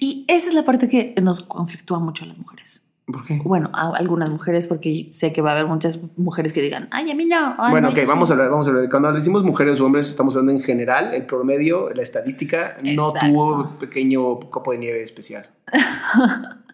Y 0.00 0.24
esa 0.28 0.48
es 0.48 0.54
la 0.54 0.64
parte 0.64 0.88
que 0.88 1.14
nos 1.22 1.40
conflictúa 1.42 1.98
mucho 1.98 2.24
a 2.24 2.28
las 2.28 2.38
mujeres. 2.38 2.82
¿Por 3.06 3.24
qué? 3.24 3.40
Bueno, 3.44 3.70
a 3.72 3.96
algunas 3.96 4.30
mujeres, 4.30 4.66
porque 4.66 5.10
sé 5.12 5.32
que 5.32 5.40
va 5.40 5.50
a 5.50 5.52
haber 5.54 5.66
muchas 5.66 6.00
mujeres 6.16 6.52
que 6.52 6.60
digan, 6.60 6.88
ay, 6.90 7.08
a 7.10 7.14
mí 7.14 7.24
no. 7.24 7.54
ay, 7.56 7.70
bueno, 7.70 7.88
no, 7.88 7.94
ok, 7.94 8.00
vamos 8.06 8.28
sí". 8.28 8.32
a 8.32 8.34
hablar, 8.34 8.50
vamos 8.50 8.66
a 8.66 8.70
hablar. 8.70 8.90
Cuando 8.90 9.12
decimos 9.12 9.44
mujeres 9.44 9.78
o 9.80 9.86
hombres, 9.86 10.08
estamos 10.10 10.34
hablando 10.34 10.52
en 10.52 10.60
general, 10.60 11.14
el 11.14 11.24
promedio, 11.24 11.90
la 11.90 12.02
estadística, 12.02 12.76
no 12.82 13.10
Exacto. 13.10 13.28
tuvo 13.28 13.78
pequeño 13.78 14.40
copo 14.50 14.72
de 14.72 14.78
nieve 14.78 15.02
especial. 15.02 15.48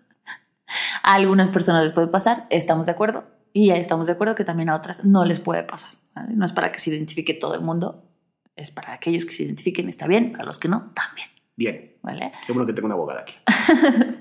A 1.03 1.15
algunas 1.15 1.51
personas 1.51 1.83
les 1.83 1.93
puede 1.93 2.07
pasar, 2.09 2.47
estamos 2.51 2.87
de 2.87 2.93
acuerdo. 2.93 3.25
Y 3.53 3.69
ya 3.69 3.77
estamos 3.77 4.07
de 4.07 4.15
acuerdo 4.15 4.35
que 4.35 4.45
también 4.45 4.69
a 4.71 4.77
otras 4.77 5.05
no 5.05 5.25
les 5.25 5.41
puede 5.41 5.63
pasar. 5.63 5.91
¿vale? 6.15 6.35
No 6.35 6.45
es 6.45 6.53
para 6.53 6.73
que 6.73 6.79
se 6.79 6.91
identifique 6.91 7.35
todo 7.35 7.55
el 7.55 7.61
mundo, 7.61 8.05
es 8.57 8.71
para 8.71 8.93
aquellos 8.95 9.27
que 9.27 9.33
se 9.33 9.43
identifiquen, 9.45 9.89
está 9.89 10.07
bien, 10.07 10.33
para 10.33 10.45
los 10.45 10.59
que 10.59 10.69
no, 10.69 10.91
también. 10.95 11.29
Bien, 11.55 11.97
¿Vale? 12.03 12.33
qué 12.47 12.53
bueno 12.53 12.67
que 12.67 12.73
tengo 12.73 12.87
una 12.87 12.95
abogada 12.95 13.21
aquí. 13.21 13.35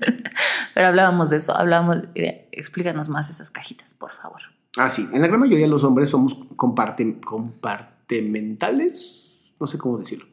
Pero 0.74 0.86
hablábamos 0.86 1.30
de 1.30 1.38
eso, 1.38 1.56
hablábamos 1.56 2.02
de, 2.14 2.48
explícanos 2.52 3.08
más 3.08 3.30
esas 3.30 3.50
cajitas, 3.50 3.94
por 3.94 4.10
favor. 4.10 4.40
Ah, 4.76 4.90
sí, 4.90 5.08
en 5.12 5.20
la 5.22 5.28
gran 5.28 5.40
mayoría 5.40 5.64
de 5.64 5.70
los 5.70 5.82
hombres 5.84 6.10
somos 6.10 6.38
comparte- 6.56 7.20
compartimentales, 7.20 9.54
no 9.58 9.66
sé 9.66 9.78
cómo 9.78 9.96
decirlo. 9.98 10.26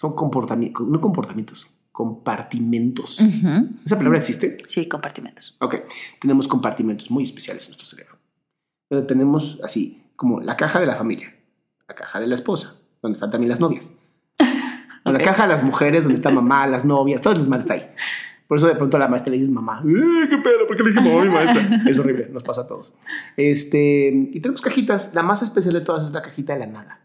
Son 0.00 0.14
comportamientos, 0.14 0.86
no 0.86 0.98
comportamientos, 1.00 1.70
compartimentos. 1.94 3.20
¿Esa 3.84 3.96
palabra 3.96 4.18
existe? 4.18 4.56
Sí, 4.66 4.86
compartimentos. 4.88 5.56
Ok, 5.60 5.76
tenemos 6.20 6.48
compartimentos 6.48 7.08
muy 7.08 7.22
especiales 7.22 7.64
en 7.66 7.70
nuestro 7.70 7.86
cerebro. 7.86 8.18
Pero 8.88 9.06
tenemos 9.06 9.60
así 9.62 10.02
como 10.16 10.40
la 10.40 10.56
caja 10.56 10.80
de 10.80 10.86
la 10.86 10.96
familia, 10.96 11.32
la 11.88 11.94
caja 11.94 12.18
de 12.18 12.26
la 12.26 12.34
esposa, 12.34 12.74
donde 13.00 13.14
están 13.14 13.30
también 13.30 13.48
las 13.48 13.60
novias. 13.60 13.92
La 15.04 15.18
caja 15.20 15.42
de 15.42 15.50
las 15.50 15.62
mujeres, 15.62 16.02
donde 16.04 16.14
está 16.16 16.30
mamá, 16.30 16.66
las 16.66 16.84
novias, 16.86 17.20
todas 17.20 17.38
las 17.38 17.46
madres 17.46 17.64
está 17.66 17.74
ahí. 17.74 17.86
Por 18.48 18.56
eso 18.56 18.66
de 18.66 18.74
pronto 18.74 18.96
a 18.96 19.00
la 19.00 19.06
maestra 19.06 19.30
le 19.30 19.36
dices 19.36 19.52
mamá. 19.52 19.82
"Eh, 19.86 20.26
¿Qué 20.30 20.38
pedo? 20.38 20.66
¿Por 20.66 20.76
qué 20.78 20.82
le 20.82 20.90
dije 20.92 21.00
mamá 21.02 21.20
a 21.20 21.24
mi 21.26 21.30
maestra? 21.30 21.82
Es 21.90 21.98
horrible, 21.98 22.28
nos 22.32 22.42
pasa 22.42 22.62
a 22.62 22.66
todos. 22.66 22.94
Este, 23.36 24.08
y 24.32 24.40
tenemos 24.40 24.62
cajitas. 24.62 25.12
La 25.14 25.22
más 25.22 25.42
especial 25.42 25.74
de 25.74 25.82
todas 25.82 26.04
es 26.08 26.12
la 26.12 26.22
cajita 26.22 26.54
de 26.54 26.60
la 26.60 26.66
nada. 26.66 27.03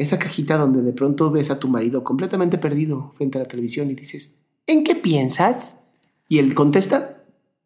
Esa 0.00 0.18
cajita 0.18 0.56
donde 0.56 0.80
de 0.80 0.94
pronto 0.94 1.30
ves 1.30 1.50
a 1.50 1.58
tu 1.58 1.68
marido 1.68 2.02
completamente 2.02 2.56
perdido 2.56 3.12
frente 3.16 3.36
a 3.36 3.42
la 3.42 3.46
televisión 3.46 3.90
y 3.90 3.94
dices, 3.94 4.34
¿en 4.66 4.82
qué 4.82 4.94
piensas? 4.94 5.76
Y 6.26 6.38
él 6.38 6.54
contesta, 6.54 7.22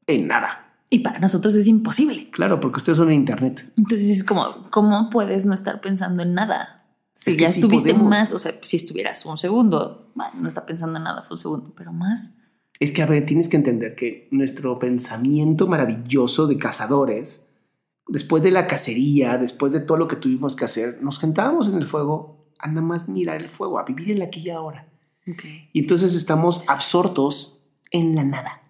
en 0.09 0.27
nada. 0.27 0.75
Y 0.91 0.99
para 0.99 1.21
nosotros 1.21 1.55
es 1.55 1.69
imposible. 1.69 2.31
Claro, 2.33 2.59
porque 2.59 2.79
ustedes 2.79 2.99
son 2.99 3.11
en 3.11 3.21
internet. 3.21 3.71
Entonces 3.77 4.11
es 4.11 4.25
como, 4.25 4.69
¿cómo 4.71 5.11
puedes 5.11 5.47
no 5.47 5.55
estar 5.55 5.81
pensando 5.81 6.25
en 6.25 6.35
nada? 6.35 6.85
Si 7.13 7.31
Es 7.31 7.37
ya 7.37 7.47
estuviste 7.47 7.95
más, 7.95 8.33
o 8.33 8.39
sea, 8.41 8.53
si 8.63 8.79
estuvieras 8.79 9.25
un 9.27 9.37
segundo, 9.37 10.11
bueno, 10.17 10.33
no 10.41 10.49
está 10.49 10.67
pensando 10.67 10.99
en 10.99 11.05
nada, 11.05 11.23
fue 11.23 11.37
un 11.37 11.39
segundo, 11.39 11.73
pero 11.77 11.93
más. 11.93 12.35
Es 12.81 12.91
que, 12.91 13.03
a 13.03 13.07
ver, 13.07 13.25
tienes 13.27 13.49
que 13.49 13.59
entender 13.59 13.95
que 13.95 14.27
nuestro 14.33 14.81
pensamiento 14.81 15.69
maravilloso 15.69 16.49
de 16.49 16.59
cazadores, 16.59 17.44
después 18.09 18.43
de 18.43 18.51
la 18.51 18.67
cacería, 18.67 19.39
después 19.39 19.73
de 19.73 19.81
todo 19.81 19.99
lo 19.99 20.09
que 20.09 20.17
tuvimos 20.17 20.57
que 20.57 20.65
hacer, 20.65 20.99
nos 21.03 21.17
sentábamos 21.17 21.69
en 21.69 21.77
el 21.77 21.87
fuego 21.87 22.41
a 22.59 22.69
nada 22.69 22.83
más 22.83 23.09
mirar 23.09 23.37
el 23.37 23.49
fuego, 23.49 23.79
a 23.79 23.85
vivir 23.85 24.11
el 24.11 24.23
aquí 24.23 24.41
y 24.41 24.51
ahora. 24.51 24.89
Y 25.73 25.81
entonces 25.81 26.15
estamos 26.15 26.65
absortos 26.67 27.59
en 27.91 28.15
la 28.15 28.25
nada. 28.25 28.61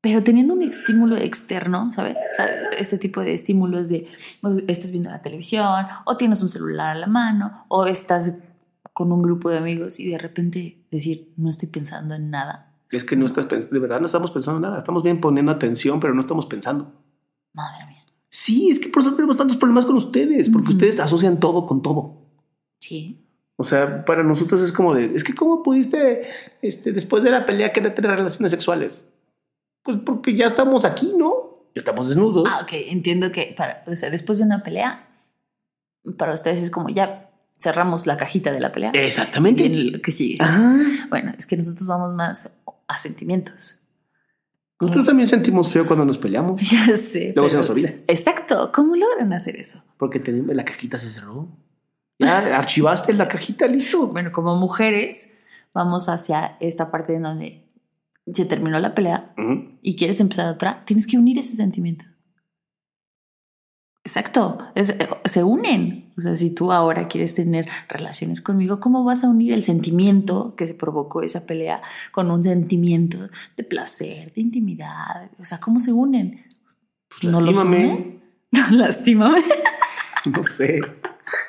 Pero 0.00 0.22
teniendo 0.22 0.54
un 0.54 0.62
estímulo 0.62 1.16
externo, 1.16 1.90
¿sabes? 1.90 2.16
O 2.16 2.34
sea, 2.34 2.46
este 2.78 2.96
tipo 2.96 3.20
de 3.20 3.32
estímulos 3.32 3.88
de 3.88 4.08
pues, 4.40 4.62
estás 4.68 4.92
viendo 4.92 5.10
la 5.10 5.20
televisión, 5.20 5.86
o 6.04 6.16
tienes 6.16 6.42
un 6.42 6.48
celular 6.48 6.96
a 6.96 6.98
la 6.98 7.06
mano, 7.06 7.64
o 7.68 7.86
estás 7.86 8.38
con 8.92 9.12
un 9.12 9.20
grupo 9.20 9.50
de 9.50 9.58
amigos 9.58 10.00
y 10.00 10.08
de 10.08 10.16
repente 10.16 10.86
decir, 10.90 11.32
no 11.36 11.50
estoy 11.50 11.68
pensando 11.68 12.14
en 12.14 12.30
nada. 12.30 12.72
Es 12.90 13.04
que 13.04 13.16
no 13.16 13.26
estás 13.26 13.46
pensando, 13.46 13.74
de 13.74 13.80
verdad 13.80 14.00
no 14.00 14.06
estamos 14.06 14.30
pensando 14.30 14.58
en 14.58 14.62
nada. 14.62 14.78
Estamos 14.78 15.02
bien 15.02 15.20
poniendo 15.20 15.52
atención, 15.52 15.98
pero 16.00 16.14
no 16.14 16.20
estamos 16.20 16.46
pensando. 16.46 16.92
Madre 17.52 17.86
mía. 17.86 18.05
Sí, 18.36 18.68
es 18.68 18.80
que 18.80 18.90
por 18.90 19.00
eso 19.00 19.14
tenemos 19.14 19.38
tantos 19.38 19.56
problemas 19.56 19.86
con 19.86 19.96
ustedes, 19.96 20.50
porque 20.50 20.68
ustedes 20.68 21.00
asocian 21.00 21.40
todo 21.40 21.64
con 21.64 21.80
todo. 21.80 22.18
Sí. 22.78 23.24
O 23.56 23.64
sea, 23.64 24.04
para 24.04 24.22
nosotros 24.22 24.60
es 24.60 24.72
como 24.72 24.94
de, 24.94 25.06
es 25.06 25.24
que 25.24 25.34
cómo 25.34 25.62
pudiste, 25.62 26.20
este, 26.60 26.92
después 26.92 27.22
de 27.22 27.30
la 27.30 27.46
pelea, 27.46 27.72
querer 27.72 27.94
tener 27.94 28.10
relaciones 28.10 28.50
sexuales. 28.50 29.08
Pues 29.82 29.96
porque 29.96 30.34
ya 30.34 30.44
estamos 30.44 30.84
aquí, 30.84 31.14
¿no? 31.16 31.62
Ya 31.74 31.78
estamos 31.78 32.10
desnudos. 32.10 32.46
Ah, 32.52 32.60
ok, 32.62 32.72
entiendo 32.72 33.32
que 33.32 33.54
para, 33.56 33.82
o 33.86 33.96
sea, 33.96 34.10
después 34.10 34.36
de 34.36 34.44
una 34.44 34.62
pelea, 34.62 35.08
para 36.18 36.34
ustedes 36.34 36.60
es 36.60 36.70
como 36.70 36.90
ya 36.90 37.30
cerramos 37.58 38.06
la 38.06 38.18
cajita 38.18 38.52
de 38.52 38.60
la 38.60 38.70
pelea. 38.70 38.90
Exactamente. 38.90 39.62
Y 39.62 39.66
en 39.66 39.92
lo 39.92 40.02
que 40.02 40.12
sigue. 40.12 40.36
Ah, 40.42 40.76
Bueno, 41.08 41.32
es 41.38 41.46
que 41.46 41.56
nosotros 41.56 41.86
vamos 41.86 42.14
más 42.14 42.50
a 42.86 42.98
sentimientos. 42.98 43.85
Nosotros 44.80 45.06
también 45.06 45.28
sentimos 45.28 45.72
feo 45.72 45.86
cuando 45.86 46.04
nos 46.04 46.18
peleamos. 46.18 46.60
Ya 46.70 46.96
sé. 46.96 47.32
Luego 47.34 47.48
se 47.48 47.56
nos 47.56 47.70
olvida. 47.70 47.90
Exacto. 48.06 48.70
¿Cómo 48.72 48.94
logran 48.96 49.32
hacer 49.32 49.56
eso? 49.56 49.82
Porque 49.96 50.20
la 50.46 50.64
cajita 50.64 50.98
se 50.98 51.08
cerró. 51.08 51.48
Ya 52.18 52.58
archivaste 52.58 53.12
la 53.12 53.28
cajita, 53.28 53.66
listo. 53.66 54.06
Bueno, 54.08 54.32
como 54.32 54.56
mujeres, 54.56 55.28
vamos 55.74 56.08
hacia 56.08 56.56
esta 56.60 56.90
parte 56.90 57.14
en 57.14 57.22
donde 57.22 57.66
se 58.32 58.44
terminó 58.44 58.78
la 58.80 58.94
pelea 58.94 59.34
y 59.82 59.96
quieres 59.96 60.20
empezar 60.20 60.52
otra, 60.52 60.84
tienes 60.84 61.06
que 61.06 61.18
unir 61.18 61.38
ese 61.38 61.54
sentimiento. 61.54 62.04
Exacto, 64.06 64.58
es- 64.76 64.90
eh, 64.90 65.08
se 65.24 65.42
unen. 65.42 66.12
O 66.16 66.20
sea, 66.20 66.36
si 66.36 66.54
tú 66.54 66.70
ahora 66.70 67.08
quieres 67.08 67.34
tener 67.34 67.68
relaciones 67.88 68.40
conmigo, 68.40 68.78
¿cómo 68.78 69.02
vas 69.02 69.24
a 69.24 69.28
unir 69.28 69.52
el 69.52 69.64
sentimiento 69.64 70.54
que 70.56 70.64
se 70.68 70.74
provocó 70.74 71.22
esa 71.22 71.44
pelea 71.44 71.82
con 72.12 72.30
un 72.30 72.40
sentimiento 72.44 73.18
de 73.56 73.64
placer, 73.64 74.32
de 74.32 74.40
intimidad? 74.40 75.28
O 75.40 75.44
sea, 75.44 75.58
¿cómo 75.58 75.80
se 75.80 75.92
unen? 75.92 76.44
Pues 77.08 77.24
¿No 77.24 77.40
los 77.40 77.56
lastímame. 77.56 77.86
unen? 77.90 78.20
Lastímame. 78.78 79.42
No 80.26 80.42
sé. 80.44 80.80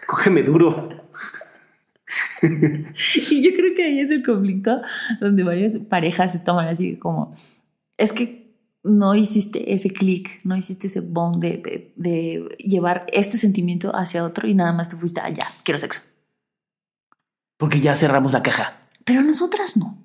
Cógeme 0.08 0.42
duro. 0.42 0.90
Y 3.30 3.44
yo 3.44 3.52
creo 3.56 3.76
que 3.76 3.84
ahí 3.84 4.00
es 4.00 4.10
el 4.12 4.24
conflicto 4.24 4.82
donde 5.20 5.44
varias 5.44 5.76
parejas 5.90 6.32
se 6.32 6.40
toman 6.40 6.68
así 6.68 6.96
como, 6.96 7.36
es 7.98 8.14
que 8.14 8.47
no 8.88 9.14
hiciste 9.16 9.74
ese 9.74 9.90
clic, 9.92 10.40
no 10.44 10.56
hiciste 10.56 10.88
ese 10.88 11.02
bond 11.02 11.38
de, 11.42 11.50
de- 11.58 11.94
de 11.96 12.56
llevar 12.58 13.06
este 13.12 13.38
sentimiento 13.38 13.96
hacia 13.96 14.24
otro 14.24 14.48
y 14.48 14.54
nada 14.54 14.74
más 14.74 14.90
te 14.90 14.96
fuiste 14.96 15.20
allá, 15.22 15.46
quiero 15.64 15.78
sexo. 15.78 16.02
Porque 17.58 17.80
ya 17.80 17.96
cerramos 17.96 18.34
la 18.34 18.44
caja. 18.44 18.82
Pero 19.04 19.22
nosotras 19.22 19.78
no. 19.78 20.04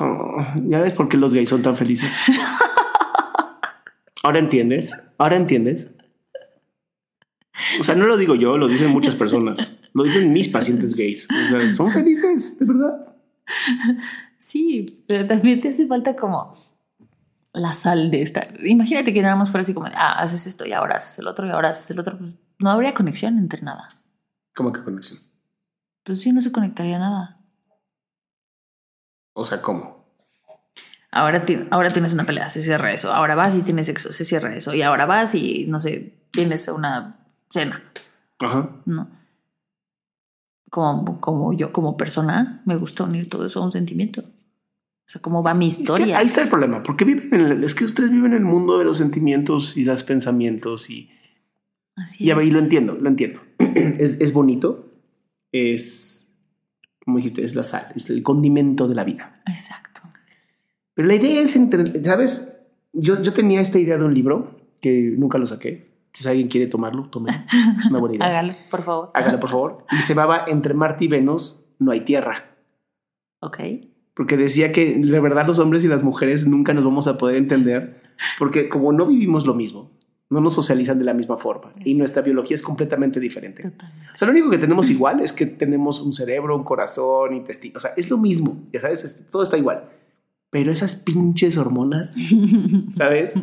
Oh, 0.00 0.36
ya 0.66 0.80
ves 0.80 0.94
por 0.94 1.08
qué 1.08 1.16
los 1.16 1.34
gays 1.34 1.48
son 1.48 1.62
tan 1.62 1.76
felices. 1.76 2.12
Ahora 4.22 4.38
entiendes. 4.38 4.96
Ahora 5.18 5.36
entiendes. 5.36 5.90
O 7.80 7.84
sea, 7.84 7.94
no 7.94 8.06
lo 8.06 8.16
digo 8.16 8.34
yo, 8.34 8.56
lo 8.56 8.68
dicen 8.68 8.90
muchas 8.90 9.14
personas. 9.14 9.74
Lo 9.92 10.04
dicen 10.04 10.32
mis 10.32 10.48
pacientes 10.48 10.96
gays. 10.96 11.28
O 11.30 11.48
sea, 11.48 11.74
son 11.74 11.92
felices, 11.92 12.58
de 12.58 12.64
verdad. 12.66 13.14
Sí, 14.38 15.04
pero 15.06 15.26
también 15.26 15.60
te 15.60 15.68
hace 15.68 15.86
falta 15.86 16.16
como 16.16 16.54
la 17.54 17.72
sal 17.72 18.10
de 18.10 18.20
estar. 18.20 18.54
Imagínate 18.66 19.14
que 19.14 19.22
nada 19.22 19.36
más 19.36 19.50
fuera 19.50 19.62
así 19.62 19.72
como, 19.72 19.86
ah, 19.86 20.18
haces 20.18 20.46
esto 20.46 20.66
y 20.66 20.72
ahora 20.72 20.96
haces 20.96 21.20
el 21.20 21.28
otro 21.28 21.46
y 21.46 21.50
ahora 21.50 21.70
haces 21.70 21.90
el 21.92 22.00
otro. 22.00 22.18
Pues 22.18 22.32
no 22.58 22.70
habría 22.70 22.92
conexión 22.94 23.38
entre 23.38 23.62
nada. 23.62 23.88
¿Cómo 24.54 24.72
que 24.72 24.82
conexión? 24.82 25.20
Pues 26.02 26.20
sí, 26.20 26.32
no 26.32 26.40
se 26.40 26.52
conectaría 26.52 26.98
nada. 26.98 27.40
O 29.32 29.44
sea, 29.44 29.62
¿cómo? 29.62 30.04
Ahora, 31.10 31.44
ahora 31.70 31.90
tienes 31.90 32.12
una 32.12 32.24
pelea, 32.24 32.48
se 32.48 32.60
cierra 32.60 32.92
eso. 32.92 33.12
Ahora 33.12 33.36
vas 33.36 33.56
y 33.56 33.62
tienes 33.62 33.86
sexo, 33.86 34.10
se 34.10 34.24
cierra 34.24 34.54
eso. 34.54 34.74
Y 34.74 34.82
ahora 34.82 35.06
vas 35.06 35.34
y, 35.36 35.66
no 35.68 35.78
sé, 35.78 36.26
tienes 36.32 36.66
una 36.66 37.20
cena. 37.48 37.84
Ajá. 38.40 38.82
¿No? 38.84 39.08
Como, 40.70 41.20
como 41.20 41.52
yo, 41.52 41.72
como 41.72 41.96
persona, 41.96 42.62
me 42.64 42.76
gusta 42.76 43.04
unir 43.04 43.28
todo 43.28 43.46
eso 43.46 43.60
a 43.60 43.64
un 43.64 43.70
sentimiento. 43.70 44.24
O 45.06 45.10
sea, 45.14 45.20
cómo 45.20 45.42
va 45.42 45.52
mi 45.52 45.66
historia. 45.66 46.18
ahí 46.18 46.26
está 46.26 46.42
el 46.42 46.48
problema, 46.48 46.82
porque 46.82 47.04
viven 47.04 47.28
en 47.32 47.40
el, 47.40 47.64
es 47.64 47.74
que 47.74 47.84
ustedes 47.84 48.10
viven 48.10 48.32
en 48.32 48.38
el 48.38 48.44
mundo 48.44 48.78
de 48.78 48.84
los 48.84 48.98
sentimientos 48.98 49.76
y 49.76 49.84
los 49.84 50.02
pensamientos 50.02 50.88
y... 50.88 51.10
Así 51.96 52.24
y, 52.24 52.30
y 52.30 52.50
lo 52.50 52.58
entiendo, 52.58 52.96
lo 53.00 53.08
entiendo. 53.08 53.40
es, 53.58 54.20
es 54.20 54.32
bonito, 54.32 54.90
es, 55.52 56.34
como 57.04 57.18
dijiste, 57.18 57.44
es 57.44 57.54
la 57.54 57.62
sal, 57.62 57.92
es 57.94 58.08
el 58.10 58.22
condimento 58.22 58.88
de 58.88 58.94
la 58.94 59.04
vida. 59.04 59.42
Exacto. 59.46 60.00
Pero 60.94 61.08
la 61.08 61.14
idea 61.14 61.42
es, 61.42 61.54
entre, 61.56 62.02
¿sabes? 62.02 62.56
Yo, 62.92 63.20
yo 63.20 63.32
tenía 63.32 63.60
esta 63.60 63.78
idea 63.78 63.98
de 63.98 64.04
un 64.04 64.14
libro 64.14 64.60
que 64.80 65.14
nunca 65.16 65.38
lo 65.38 65.46
saqué. 65.46 65.92
Si 66.12 66.28
alguien 66.28 66.48
quiere 66.48 66.68
tomarlo, 66.68 67.10
tómelo. 67.10 67.36
Es 67.78 67.86
una 67.86 67.98
buena 67.98 68.14
idea. 68.16 68.26
Hágalo, 68.26 68.54
por 68.70 68.82
favor. 68.82 69.10
Hágalo, 69.14 69.40
por 69.40 69.50
favor. 69.50 69.86
Y 69.90 69.96
se 69.96 70.14
llamaba 70.14 70.44
Entre 70.46 70.72
Marte 70.74 71.04
y 71.04 71.08
Venus 71.08 71.66
no 71.78 71.90
hay 71.90 72.00
tierra. 72.00 72.56
Ok. 73.40 73.58
Porque 74.14 74.36
decía 74.36 74.72
que 74.72 74.96
de 74.96 75.20
verdad 75.20 75.46
los 75.46 75.58
hombres 75.58 75.84
y 75.84 75.88
las 75.88 76.04
mujeres 76.04 76.46
nunca 76.46 76.72
nos 76.72 76.84
vamos 76.84 77.06
a 77.08 77.18
poder 77.18 77.36
entender 77.36 78.02
porque 78.38 78.68
como 78.68 78.92
no 78.92 79.06
vivimos 79.06 79.44
lo 79.46 79.54
mismo, 79.54 79.90
no 80.30 80.40
nos 80.40 80.54
socializan 80.54 80.98
de 80.98 81.04
la 81.04 81.14
misma 81.14 81.36
forma 81.36 81.72
y 81.84 81.94
nuestra 81.94 82.22
biología 82.22 82.54
es 82.54 82.62
completamente 82.62 83.20
diferente. 83.20 83.62
Totalmente. 83.62 84.06
O 84.14 84.16
sea, 84.16 84.26
lo 84.26 84.32
único 84.32 84.50
que 84.50 84.58
tenemos 84.58 84.88
igual 84.88 85.20
es 85.20 85.32
que 85.32 85.46
tenemos 85.46 86.00
un 86.00 86.12
cerebro, 86.12 86.56
un 86.56 86.64
corazón, 86.64 87.34
intestino. 87.34 87.74
O 87.76 87.80
sea, 87.80 87.92
es 87.96 88.08
lo 88.10 88.16
mismo. 88.18 88.62
Ya 88.72 88.80
sabes, 88.80 89.26
todo 89.30 89.42
está 89.42 89.58
igual 89.58 89.88
pero 90.54 90.70
esas 90.70 90.94
pinches 90.94 91.58
hormonas, 91.58 92.14
¿sabes? 92.94 93.34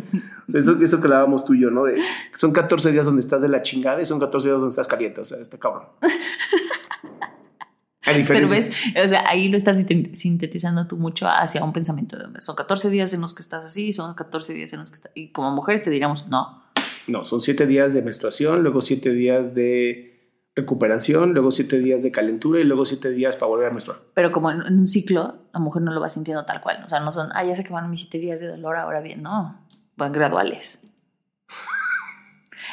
Eso, 0.48 0.82
eso 0.82 1.01
que 1.01 1.08
hablábamos 1.08 1.44
tú 1.44 1.54
y 1.54 1.60
yo, 1.60 1.70
¿no? 1.70 1.84
De, 1.84 2.01
son 2.34 2.54
14 2.54 2.94
días 2.94 3.06
donde 3.06 3.20
estás 3.20 3.42
de 3.42 3.50
la 3.50 3.62
chingada 3.62 4.01
y 4.01 4.06
son 4.06 4.18
14 4.18 4.48
días 4.48 4.62
donde 4.62 4.72
estás 4.72 4.88
caliente, 4.88 5.20
o 5.20 5.25
sea, 5.25 5.38
está 5.40 5.58
cabrón. 5.58 5.88
Pero 8.27 8.50
ves, 8.50 8.72
o 9.03 9.08
sea, 9.08 9.24
ahí 9.27 9.50
lo 9.50 9.58
estás 9.58 9.77
sintetizando 10.13 10.88
tú 10.88 10.98
mucho 10.98 11.27
hacia 11.27 11.63
un 11.63 11.72
pensamiento 11.72 12.17
de 12.17 12.41
son 12.41 12.55
14 12.55 12.89
días 12.89 13.13
en 13.13 13.22
los 13.22 13.34
que 13.34 13.41
estás 13.41 13.63
así, 13.63 13.93
son 13.93 14.15
14 14.15 14.53
días 14.53 14.74
en 14.74 14.79
los 14.79 14.89
que 14.89 14.96
estás... 14.96 15.12
Y 15.13 15.31
como 15.31 15.51
mujeres 15.51 15.81
te 15.81 15.89
diríamos, 15.89 16.27
no. 16.27 16.63
No, 17.08 17.24
son 17.24 17.41
7 17.41 17.67
días 17.67 17.93
de 17.93 18.01
menstruación, 18.01 18.63
luego 18.63 18.81
7 18.81 19.12
días 19.12 19.53
de 19.53 20.12
recuperación, 20.55 21.34
luego 21.34 21.51
siete 21.51 21.79
días 21.79 22.03
de 22.03 22.12
calentura 22.12 22.60
y 22.60 22.63
luego 22.63 22.86
siete 22.86 23.10
días 23.12 23.36
para 23.36 23.50
volver 23.50 23.67
a 23.67 23.72
menstruar. 23.72 24.00
Pero 24.13 24.31
como 24.31 24.51
en, 24.51 24.62
un 24.62 24.88
ciclo, 24.88 25.36
la 25.53 25.60
mujer 25.60 25.81
no 25.81 25.93
lo 25.93 26.01
va 26.01 26.10
sintiendo 26.10 26.46
tal 26.46 26.62
cual. 26.62 26.84
O 26.86 26.89
sea, 26.89 27.00
no 27.00 27.12
son, 27.12 27.29
ah, 27.34 27.43
ya 27.43 27.62
que 27.62 27.72
van 27.72 27.89
mis 27.89 28.01
siete 28.01 28.20
días 28.20 28.39
de 28.41 28.48
dolor, 28.48 28.75
ahora 28.75 29.01
bien. 29.01 29.22
No, 29.22 29.65
van 29.96 30.12
graduales. 30.12 30.90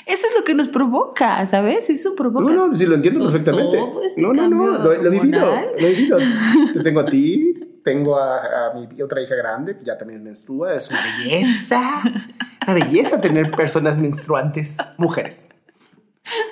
Eso 0.08 0.26
es 0.26 0.34
lo 0.38 0.42
que 0.42 0.54
nos 0.54 0.68
provoca, 0.68 1.46
¿sabes? 1.46 1.90
Eso 1.90 2.16
provoca. 2.16 2.52
No, 2.52 2.68
no, 2.68 2.74
sí 2.74 2.86
lo 2.86 2.94
entiendo 2.94 3.22
perfectamente. 3.24 3.78
Este 4.06 4.22
no, 4.22 4.32
no, 4.32 4.48
no, 4.48 4.78
lo, 4.78 4.92
he 4.92 5.10
vivido. 5.10 5.54
Lo 5.78 5.86
he 5.86 5.90
vivido. 5.90 6.18
Te 6.72 6.82
tengo 6.82 7.00
a 7.00 7.04
ti, 7.04 7.80
tengo 7.84 8.16
a, 8.16 8.68
a, 8.68 8.74
mi 8.74 9.02
otra 9.02 9.20
hija 9.20 9.34
grande 9.34 9.76
que 9.76 9.84
ya 9.84 9.98
también 9.98 10.24
menstrua. 10.24 10.74
Es 10.74 10.90
una 10.90 11.00
belleza. 11.02 11.80
Una 12.64 12.74
belleza 12.74 13.20
tener 13.20 13.50
personas 13.50 13.98
menstruantes, 13.98 14.78
mujeres. 14.96 15.50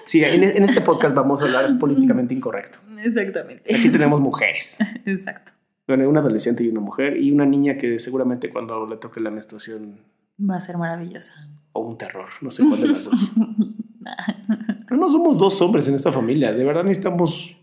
Sí, 0.04 0.22
en, 0.22 0.42
este 0.44 0.80
podcast 0.82 1.14
vamos 1.14 1.40
a 1.40 1.46
hablar 1.46 1.78
políticamente 1.78 2.34
incorrecto. 2.34 2.78
Exactamente. 3.02 3.74
Aquí 3.74 3.88
tenemos 3.90 4.20
mujeres. 4.20 4.78
Exacto. 5.06 5.52
Bueno, 5.86 6.08
una 6.08 6.20
adolescente 6.20 6.62
y 6.62 6.68
una 6.68 6.80
mujer 6.80 7.16
y 7.16 7.30
una 7.32 7.46
niña 7.46 7.76
que 7.76 7.98
seguramente 7.98 8.50
cuando 8.50 8.86
le 8.86 8.96
toque 8.96 9.20
la 9.20 9.30
menstruación 9.30 10.00
va 10.38 10.56
a 10.56 10.60
ser 10.60 10.78
maravillosa. 10.78 11.48
O 11.76 11.80
un 11.80 11.98
terror, 11.98 12.28
no 12.40 12.50
sé 12.50 12.64
cuál 12.66 12.80
de 12.80 12.88
las 12.88 13.04
dos. 13.04 13.32
Pero 14.88 15.00
no 15.00 15.10
somos 15.10 15.36
dos 15.36 15.60
hombres 15.60 15.86
en 15.88 15.94
esta 15.94 16.10
familia, 16.10 16.52
de 16.52 16.64
verdad 16.64 16.84
necesitamos... 16.84 17.58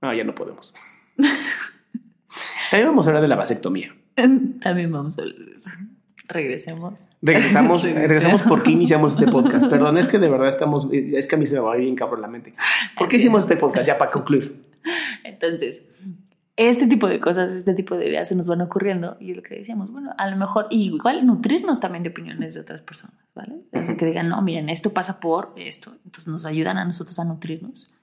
Ah, 0.00 0.14
ya 0.14 0.24
no 0.24 0.34
podemos. 0.34 0.72
También 2.70 2.88
vamos 2.88 3.06
a 3.06 3.10
hablar 3.10 3.22
de 3.22 3.28
la 3.28 3.36
vasectomía. 3.36 3.94
También 4.14 4.92
vamos 4.92 5.18
a 5.18 5.22
hablar 5.22 5.38
de 5.38 5.52
eso. 5.52 5.70
Regresemos. 6.28 7.10
Regresamos, 7.22 7.82
regresamos 7.94 8.42
porque 8.42 8.70
iniciamos 8.70 9.14
este 9.14 9.30
podcast. 9.30 9.68
Perdón, 9.68 9.96
es 9.96 10.08
que 10.08 10.18
de 10.18 10.28
verdad 10.28 10.48
estamos, 10.48 10.88
es 10.92 11.26
que 11.26 11.34
a 11.34 11.38
mí 11.38 11.46
se 11.46 11.54
me 11.54 11.60
va 11.60 11.76
bien 11.76 11.94
cabrón 11.94 12.20
la 12.20 12.28
mente. 12.28 12.54
¿Por 12.96 13.08
qué 13.08 13.16
hicimos 13.16 13.40
este 13.40 13.56
podcast? 13.56 13.86
Ya 13.86 13.98
para 13.98 14.10
concluir. 14.10 14.62
Entonces, 15.24 15.88
este 16.58 16.88
tipo 16.88 17.06
de 17.06 17.20
cosas, 17.20 17.54
este 17.54 17.72
tipo 17.72 17.96
de 17.96 18.08
ideas 18.08 18.28
se 18.28 18.34
nos 18.34 18.48
van 18.48 18.60
ocurriendo 18.60 19.16
y 19.20 19.30
es 19.30 19.36
lo 19.36 19.44
que 19.44 19.54
decíamos, 19.54 19.92
bueno, 19.92 20.12
a 20.18 20.28
lo 20.28 20.36
mejor 20.36 20.66
igual 20.70 21.24
nutrirnos 21.24 21.78
también 21.78 22.02
de 22.02 22.10
opiniones 22.10 22.54
de 22.54 22.60
otras 22.60 22.82
personas, 22.82 23.16
¿vale? 23.32 23.60
que 23.96 24.04
digan, 24.04 24.28
no, 24.28 24.42
miren, 24.42 24.68
esto 24.68 24.90
pasa 24.90 25.20
por 25.20 25.52
esto, 25.56 25.92
entonces 26.04 26.26
nos 26.26 26.44
ayudan 26.44 26.76
a 26.76 26.84
nosotros 26.84 27.16
a 27.20 27.24
nutrirnos 27.24 27.94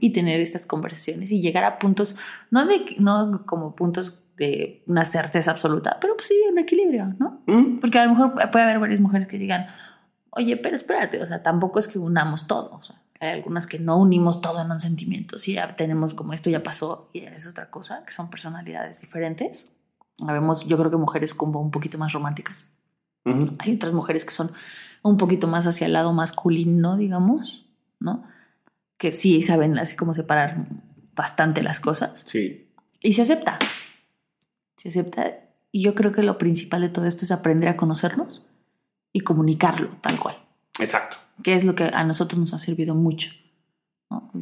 y 0.00 0.12
tener 0.14 0.40
estas 0.40 0.64
conversaciones 0.64 1.30
y 1.32 1.42
llegar 1.42 1.64
a 1.64 1.78
puntos, 1.78 2.16
no, 2.50 2.66
de, 2.66 2.96
no 2.98 3.44
como 3.44 3.76
puntos 3.76 4.24
de 4.38 4.82
una 4.86 5.04
certeza 5.04 5.50
absoluta, 5.50 5.98
pero 6.00 6.16
pues 6.16 6.28
sí, 6.28 6.34
un 6.50 6.58
equilibrio, 6.58 7.14
¿no? 7.18 7.42
Mm. 7.46 7.80
Porque 7.80 7.98
a 7.98 8.06
lo 8.06 8.12
mejor 8.12 8.32
puede 8.50 8.64
haber 8.64 8.78
varias 8.78 9.00
mujeres 9.00 9.28
que 9.28 9.36
digan, 9.36 9.66
oye, 10.30 10.56
pero 10.56 10.76
espérate, 10.76 11.22
o 11.22 11.26
sea, 11.26 11.42
tampoco 11.42 11.78
es 11.78 11.88
que 11.88 11.98
unamos 11.98 12.46
todo, 12.46 12.72
o 12.72 12.80
sea, 12.80 12.96
hay 13.20 13.30
algunas 13.30 13.66
que 13.66 13.78
no 13.78 13.98
unimos 13.98 14.40
todo 14.40 14.60
en 14.60 14.70
un 14.70 14.80
sentimiento, 14.80 15.38
sí, 15.38 15.54
ya 15.54 15.76
tenemos 15.76 16.14
como 16.14 16.32
esto 16.32 16.50
ya 16.50 16.62
pasó 16.62 17.10
y 17.12 17.20
es 17.20 17.46
otra 17.46 17.70
cosa, 17.70 18.02
que 18.04 18.12
son 18.12 18.30
personalidades 18.30 19.00
diferentes. 19.00 19.76
Habemos, 20.26 20.66
yo 20.66 20.76
creo 20.76 20.90
que 20.90 20.96
mujeres 20.96 21.34
como 21.34 21.60
un 21.60 21.70
poquito 21.70 21.98
más 21.98 22.12
románticas. 22.12 22.70
Hay 23.58 23.74
otras 23.74 23.92
mujeres 23.92 24.24
que 24.24 24.32
son 24.32 24.50
un 25.02 25.16
poquito 25.16 25.46
más 25.46 25.66
hacia 25.66 25.86
el 25.86 25.92
lado 25.92 26.12
masculino, 26.12 26.96
digamos, 26.96 27.66
¿no? 28.00 28.24
Que 28.96 29.12
sí 29.12 29.42
saben 29.42 29.78
así 29.78 29.96
como 29.96 30.14
separar 30.14 30.66
bastante 31.14 31.62
las 31.62 31.80
cosas. 31.80 32.22
Sí. 32.26 32.70
Y 33.02 33.12
se 33.12 33.22
acepta 33.22 33.58
se 34.80 34.88
acepta. 34.88 35.38
Y 35.72 35.82
yo 35.82 35.94
creo 35.94 36.12
que 36.12 36.22
lo 36.22 36.38
principal 36.38 36.80
de 36.80 36.88
todo 36.88 37.04
esto 37.04 37.24
es 37.24 37.30
aprender 37.30 37.68
a 37.68 37.76
conocernos 37.76 38.46
y 39.12 39.20
comunicarlo 39.20 39.90
tal 40.00 40.18
cual. 40.18 40.42
Exacto. 40.78 41.18
Que 41.42 41.54
es 41.54 41.64
lo 41.64 41.74
que 41.74 41.84
a 41.84 42.04
nosotros 42.04 42.38
nos 42.38 42.54
ha 42.54 42.58
servido 42.58 42.94
mucho. 42.94 43.30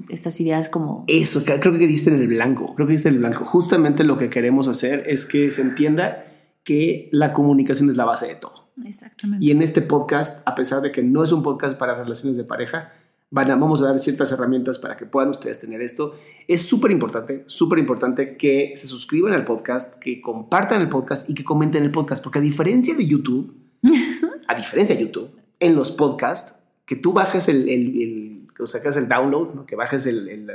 Estas 0.08 0.40
ideas 0.40 0.68
como... 0.68 1.04
Eso, 1.08 1.44
creo 1.44 1.78
que 1.78 1.86
diste 1.86 2.10
en 2.10 2.20
el 2.20 2.28
blanco, 2.28 2.74
creo 2.74 2.86
que 2.86 2.92
diste 2.92 3.08
en 3.08 3.16
el 3.16 3.20
blanco. 3.20 3.44
Justamente 3.44 4.04
lo 4.04 4.16
que 4.16 4.30
queremos 4.30 4.66
hacer 4.68 5.04
es 5.06 5.26
que 5.26 5.50
se 5.50 5.62
entienda 5.62 6.24
que 6.64 7.08
la 7.12 7.32
comunicación 7.32 7.88
es 7.88 7.96
la 7.96 8.04
base 8.04 8.26
de 8.26 8.34
todo. 8.34 8.70
Exactamente. 8.84 9.44
Y 9.44 9.50
en 9.50 9.62
este 9.62 9.82
podcast, 9.82 10.40
a 10.46 10.54
pesar 10.54 10.82
de 10.82 10.92
que 10.92 11.02
no 11.02 11.24
es 11.24 11.32
un 11.32 11.42
podcast 11.42 11.78
para 11.78 11.94
relaciones 11.94 12.36
de 12.36 12.44
pareja, 12.44 12.92
vamos 13.30 13.82
a 13.82 13.86
dar 13.86 13.98
ciertas 13.98 14.32
herramientas 14.32 14.78
para 14.78 14.96
que 14.96 15.06
puedan 15.06 15.30
ustedes 15.30 15.60
tener 15.60 15.80
esto. 15.82 16.14
Es 16.46 16.62
súper 16.62 16.90
importante, 16.90 17.44
súper 17.46 17.78
importante 17.78 18.36
que 18.36 18.72
se 18.76 18.86
suscriban 18.86 19.32
al 19.32 19.44
podcast, 19.44 19.96
que 19.96 20.20
compartan 20.20 20.80
el 20.80 20.88
podcast 20.88 21.28
y 21.28 21.34
que 21.34 21.44
comenten 21.44 21.82
el 21.82 21.90
podcast, 21.90 22.22
porque 22.22 22.38
a 22.38 22.42
diferencia 22.42 22.94
de 22.94 23.06
YouTube, 23.06 23.54
a 24.48 24.54
diferencia 24.54 24.94
de 24.94 25.02
YouTube, 25.02 25.30
en 25.60 25.74
los 25.74 25.92
podcasts, 25.92 26.57
que 26.88 26.96
tú 26.96 27.12
bajes 27.12 27.48
el, 27.48 27.68
el, 27.68 28.02
el 28.02 28.48
que 28.56 28.66
sacas 28.66 28.96
el 28.96 29.06
download, 29.06 29.66
que 29.66 29.76
bajes 29.76 30.06
el, 30.06 30.48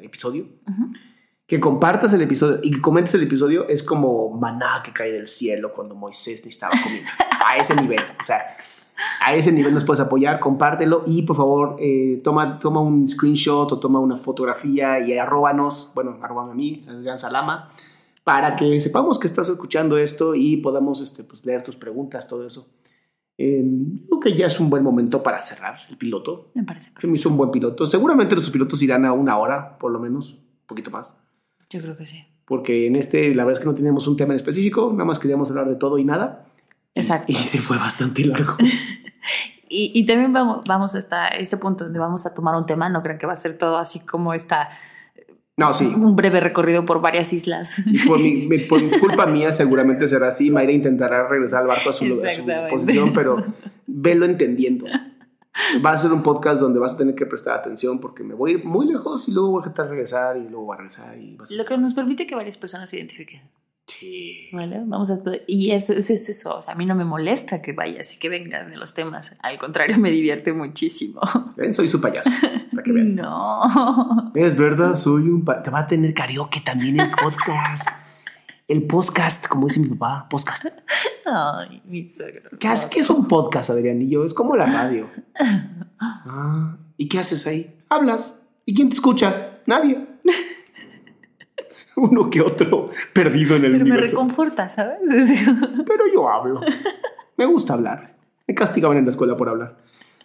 episodio, 0.00 0.46
que 1.48 1.58
compartas 1.58 2.12
el 2.12 2.22
episodio 2.22 2.60
y 2.62 2.70
que 2.70 2.80
comentes 2.80 3.12
el 3.14 3.24
episodio 3.24 3.66
es 3.66 3.82
como 3.82 4.30
maná 4.30 4.82
que 4.84 4.92
cae 4.92 5.10
del 5.10 5.26
cielo 5.26 5.74
cuando 5.74 5.96
Moisés 5.96 6.44
necesitaba 6.44 6.72
comiendo. 6.80 7.10
a 7.44 7.56
ese 7.56 7.74
nivel. 7.74 7.98
O 8.20 8.22
sea, 8.22 8.56
a 9.20 9.34
ese 9.34 9.50
nivel 9.50 9.74
nos 9.74 9.82
puedes 9.82 9.98
apoyar, 9.98 10.38
compártelo 10.38 11.02
y 11.06 11.22
por 11.22 11.36
favor 11.36 11.74
eh, 11.80 12.20
toma, 12.22 12.60
toma 12.60 12.80
un 12.80 13.08
screenshot 13.08 13.72
o 13.72 13.80
toma 13.80 13.98
una 13.98 14.16
fotografía 14.16 15.00
y 15.00 15.18
arróbanos, 15.18 15.90
bueno, 15.96 16.18
arróbame 16.22 16.52
a 16.52 16.54
mí, 16.54 16.86
Adrián 16.88 17.18
Salama, 17.18 17.68
para 18.22 18.54
que 18.54 18.80
sepamos 18.80 19.18
que 19.18 19.26
estás 19.26 19.48
escuchando 19.48 19.98
esto 19.98 20.36
y 20.36 20.58
podamos 20.58 21.00
este, 21.00 21.24
pues, 21.24 21.44
leer 21.44 21.64
tus 21.64 21.76
preguntas, 21.76 22.28
todo 22.28 22.46
eso. 22.46 22.68
Eh, 23.42 23.64
creo 24.06 24.20
que 24.20 24.34
ya 24.34 24.48
es 24.48 24.60
un 24.60 24.68
buen 24.68 24.82
momento 24.82 25.22
para 25.22 25.40
cerrar 25.40 25.78
el 25.88 25.96
piloto. 25.96 26.50
Me 26.52 26.62
parece. 26.62 26.92
Que 26.92 27.06
me 27.06 27.14
hizo 27.14 27.30
un 27.30 27.38
buen 27.38 27.50
piloto. 27.50 27.86
Seguramente 27.86 28.36
los 28.36 28.50
pilotos 28.50 28.82
irán 28.82 29.06
a 29.06 29.14
una 29.14 29.38
hora, 29.38 29.78
por 29.78 29.90
lo 29.90 29.98
menos, 29.98 30.32
un 30.34 30.66
poquito 30.66 30.90
más. 30.90 31.14
Yo 31.70 31.80
creo 31.80 31.96
que 31.96 32.04
sí. 32.04 32.22
Porque 32.44 32.86
en 32.86 32.96
este, 32.96 33.34
la 33.34 33.44
verdad 33.44 33.58
es 33.58 33.60
que 33.60 33.70
no 33.70 33.74
teníamos 33.74 34.06
un 34.06 34.18
tema 34.18 34.34
en 34.34 34.36
específico, 34.36 34.90
nada 34.92 35.06
más 35.06 35.18
queríamos 35.18 35.48
hablar 35.48 35.70
de 35.70 35.76
todo 35.76 35.96
y 35.96 36.04
nada. 36.04 36.44
Exacto. 36.94 37.28
Y, 37.32 37.34
se 37.36 37.56
fue 37.56 37.78
bastante 37.78 38.26
largo. 38.26 38.56
y, 39.70 39.90
y, 39.94 40.04
también 40.04 40.34
vamos, 40.34 40.62
vamos 40.66 40.94
hasta 40.94 41.28
este 41.28 41.56
punto 41.56 41.84
donde 41.84 41.98
vamos 41.98 42.26
a 42.26 42.34
tomar 42.34 42.54
un 42.56 42.66
tema, 42.66 42.90
no 42.90 43.02
creo 43.02 43.16
que 43.16 43.24
va 43.24 43.32
a 43.32 43.36
ser 43.36 43.56
todo 43.56 43.78
así 43.78 44.04
como 44.04 44.34
esta... 44.34 44.68
No, 45.56 45.74
sí. 45.74 45.84
Un 45.84 46.16
breve 46.16 46.40
recorrido 46.40 46.86
por 46.86 47.00
varias 47.00 47.32
islas. 47.32 47.82
por, 48.06 48.18
mi, 48.18 48.46
por 48.68 48.80
culpa 48.98 49.26
mía 49.26 49.52
seguramente 49.52 50.06
será 50.06 50.28
así. 50.28 50.50
Mayra 50.50 50.72
intentará 50.72 51.28
regresar 51.28 51.62
al 51.62 51.66
barco 51.68 51.90
a 51.90 51.92
su, 51.92 52.04
a 52.04 52.32
su 52.32 52.46
posición, 52.70 53.12
pero 53.12 53.44
velo 53.86 54.24
entendiendo. 54.24 54.86
Va 55.84 55.90
a 55.90 55.98
ser 55.98 56.12
un 56.12 56.22
podcast 56.22 56.60
donde 56.60 56.78
vas 56.78 56.94
a 56.94 56.96
tener 56.96 57.14
que 57.14 57.26
prestar 57.26 57.58
atención 57.58 58.00
porque 58.00 58.22
me 58.22 58.34
voy 58.34 58.52
a 58.52 58.54
ir 58.54 58.64
muy 58.64 58.86
lejos 58.86 59.28
y 59.28 59.32
luego 59.32 59.50
voy 59.50 59.62
a 59.66 59.82
regresar 59.82 60.36
y 60.36 60.48
luego 60.48 60.64
voy 60.64 60.74
a 60.74 60.78
regresar. 60.78 61.18
Y 61.18 61.36
Lo 61.50 61.64
que 61.64 61.76
nos 61.76 61.92
permite 61.92 62.26
que 62.26 62.34
varias 62.34 62.56
personas 62.56 62.88
se 62.88 62.96
identifiquen. 62.96 63.42
Sí. 63.86 64.48
¿Vale? 64.52 64.80
Vamos 64.86 65.10
a. 65.10 65.20
Y 65.46 65.72
eso 65.72 65.92
es, 65.92 66.10
es 66.10 66.28
eso. 66.28 66.56
O 66.56 66.62
sea, 66.62 66.74
a 66.74 66.76
mí 66.76 66.86
no 66.86 66.94
me 66.94 67.04
molesta 67.04 67.60
que 67.60 67.72
vayas 67.72 68.14
y 68.14 68.18
que 68.20 68.28
vengas 68.28 68.70
de 68.70 68.76
los 68.76 68.94
temas. 68.94 69.36
Al 69.40 69.58
contrario, 69.58 69.98
me 69.98 70.10
divierte 70.10 70.52
muchísimo. 70.52 71.20
Soy 71.72 71.88
su 71.88 72.00
payaso. 72.00 72.30
Para 72.80 72.84
que 72.84 72.92
vean. 72.92 73.14
No. 73.14 74.32
Es 74.34 74.56
verdad, 74.56 74.94
soy 74.94 75.28
un... 75.28 75.44
Te 75.44 75.70
va 75.70 75.80
a 75.80 75.86
tener 75.86 76.14
karaoke 76.14 76.60
también 76.60 76.98
el 76.98 77.10
podcast. 77.10 77.88
el 78.68 78.86
podcast, 78.86 79.46
como 79.48 79.66
dice 79.66 79.80
mi 79.80 79.88
papá, 79.88 80.26
podcast. 80.30 80.64
Ay, 81.26 81.82
mi 81.84 82.10
suegro. 82.10 82.56
¿Qué, 82.58 82.68
haces? 82.68 82.88
¿Qué 82.88 83.00
es 83.00 83.10
un 83.10 83.28
podcast, 83.28 83.68
Adrianillo? 83.68 84.24
Es 84.24 84.32
como 84.32 84.56
la 84.56 84.64
radio. 84.64 85.10
Ah, 86.00 86.78
¿Y 86.96 87.06
qué 87.08 87.18
haces 87.18 87.46
ahí? 87.46 87.76
Hablas. 87.90 88.34
¿Y 88.64 88.72
quién 88.72 88.88
te 88.88 88.94
escucha? 88.94 89.58
Nadie. 89.66 90.06
Uno 91.96 92.30
que 92.30 92.40
otro 92.40 92.86
perdido 93.12 93.56
en 93.56 93.66
el 93.66 93.72
Pero 93.72 93.84
me 93.84 93.96
reconforta, 93.98 94.70
¿sabes? 94.70 95.00
Pero 95.86 96.04
yo 96.14 96.30
hablo. 96.30 96.62
Me 97.36 97.44
gusta 97.44 97.74
hablar. 97.74 98.16
Me 98.46 98.54
castigaban 98.54 98.96
en 98.96 99.04
la 99.04 99.10
escuela 99.10 99.36
por 99.36 99.50
hablar. 99.50 99.76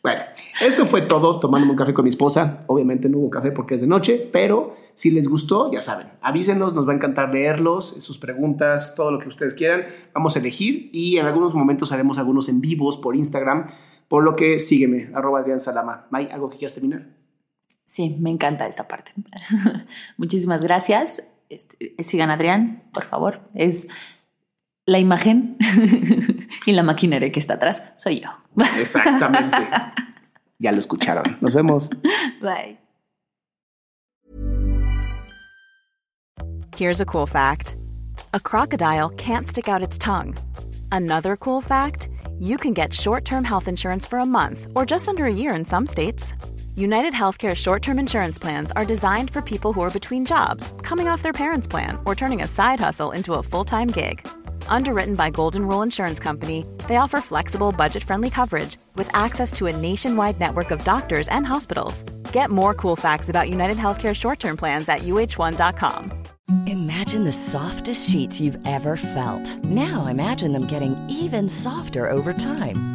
Bueno, 0.06 0.22
esto 0.62 0.86
fue 0.86 1.02
todo 1.02 1.40
tomándome 1.40 1.72
un 1.72 1.78
café 1.78 1.92
con 1.92 2.04
mi 2.04 2.12
esposa. 2.12 2.64
Obviamente 2.68 3.10
no 3.10 3.18
hubo 3.18 3.32
café 3.32 3.52
porque 3.52 3.74
es 3.74 3.82
de 3.82 3.88
noche, 3.88 4.30
pero 4.32 4.76
si 4.94 5.10
les 5.10 5.28
gustó, 5.28 5.72
ya 5.72 5.82
saben, 5.82 6.12
avísenos, 6.22 6.76
nos 6.76 6.88
va 6.88 6.92
a 6.92 6.96
encantar 6.96 7.34
leerlos, 7.34 7.88
sus 7.88 8.20
preguntas, 8.20 8.94
todo 8.94 9.10
lo 9.10 9.18
que 9.18 9.30
ustedes 9.30 9.56
quieran. 9.56 9.88
Vamos 10.14 10.36
a 10.36 10.40
elegir 10.40 10.92
y 10.94 11.18
en 11.18 11.26
algunos 11.26 11.56
momentos 11.56 11.92
haremos 11.92 12.20
algunos 12.20 12.50
en 12.50 12.62
vivos 12.62 12.98
por 12.98 13.16
Instagram, 13.16 13.66
por 14.08 14.24
lo 14.24 14.36
que 14.36 14.60
sígueme, 14.60 15.10
arroba 15.16 15.40
Adrián 15.40 15.60
Salama. 15.60 16.06
May, 16.12 16.30
¿algo 16.32 16.52
que 16.52 16.58
quieras 16.58 16.76
terminar? 16.76 17.08
Sí, 17.88 18.16
me 18.20 18.30
encanta 18.30 18.68
esta 18.68 18.88
parte. 18.88 19.12
Muchísimas 20.18 20.64
gracias. 20.64 21.24
Este, 21.50 21.96
sigan 22.04 22.30
Adrián, 22.30 22.84
por 22.94 23.06
favor. 23.06 23.40
Es 23.56 23.88
la 24.86 25.00
imagen 25.00 25.58
y 26.66 26.72
la 26.74 26.84
maquinaria 26.84 27.32
que 27.32 27.40
está 27.40 27.56
atrás. 27.56 27.84
Soy 27.96 28.22
yo. 28.22 28.30
Exactamente. 28.80 29.58
ya 30.60 30.72
lo 30.72 30.80
escucharon. 30.80 31.38
Nos 31.42 31.54
vemos. 31.54 31.90
Bye. 32.42 32.78
Here's 36.78 37.00
a 37.00 37.06
cool 37.06 37.26
fact 37.26 37.78
a 38.34 38.40
crocodile 38.40 39.10
can't 39.10 39.48
stick 39.48 39.70
out 39.70 39.82
its 39.82 39.98
tongue. 39.98 40.36
Another 40.92 41.38
cool 41.38 41.62
fact 41.62 42.10
you 42.38 42.58
can 42.58 42.74
get 42.74 42.94
short 42.94 43.24
term 43.24 43.44
health 43.44 43.68
insurance 43.68 44.06
for 44.06 44.20
a 44.20 44.26
month 44.26 44.68
or 44.76 44.86
just 44.86 45.08
under 45.08 45.26
a 45.26 45.34
year 45.34 45.56
in 45.56 45.66
some 45.66 45.86
states. 45.88 46.34
United 46.76 47.14
Healthcare 47.14 47.56
short 47.56 47.82
term 47.82 47.98
insurance 47.98 48.38
plans 48.38 48.72
are 48.76 48.86
designed 48.86 49.32
for 49.32 49.42
people 49.42 49.72
who 49.72 49.82
are 49.82 49.90
between 49.90 50.26
jobs, 50.26 50.74
coming 50.82 51.08
off 51.08 51.22
their 51.22 51.34
parents' 51.34 51.68
plan, 51.68 51.98
or 52.06 52.14
turning 52.16 52.42
a 52.42 52.48
side 52.48 52.80
hustle 52.82 53.12
into 53.12 53.34
a 53.36 53.44
full 53.44 53.64
time 53.64 53.88
gig. 53.88 54.28
Underwritten 54.68 55.16
by 55.16 55.30
Golden 55.30 55.66
Rule 55.68 55.82
Insurance 55.82 56.20
Company, 56.20 56.66
they 56.88 56.98
offer 56.98 57.22
flexible, 57.22 57.72
budget 57.72 58.04
friendly 58.04 58.30
coverage 58.30 58.78
with 58.96 59.10
access 59.16 59.52
to 59.54 59.68
a 59.68 59.76
nationwide 59.76 60.40
network 60.40 60.72
of 60.72 60.84
doctors 60.84 61.28
and 61.30 61.48
hospitals. 61.48 62.04
Get 62.32 62.52
more 62.52 62.74
cool 62.74 62.96
facts 62.96 63.30
about 63.30 63.50
United 63.50 63.78
Healthcare 63.78 64.16
short 64.16 64.40
term 64.40 64.58
plans 64.58 64.88
at 64.90 65.00
uh1.com. 65.00 66.12
Imagine 66.68 67.24
the 67.24 67.34
softest 67.34 68.08
sheets 68.08 68.40
you've 68.40 68.60
ever 68.68 68.98
felt. 68.98 69.64
Now 69.64 70.06
imagine 70.06 70.52
them 70.52 70.68
getting 70.68 70.96
even 71.10 71.50
softer 71.50 72.08
over 72.08 72.34
time. 72.34 72.95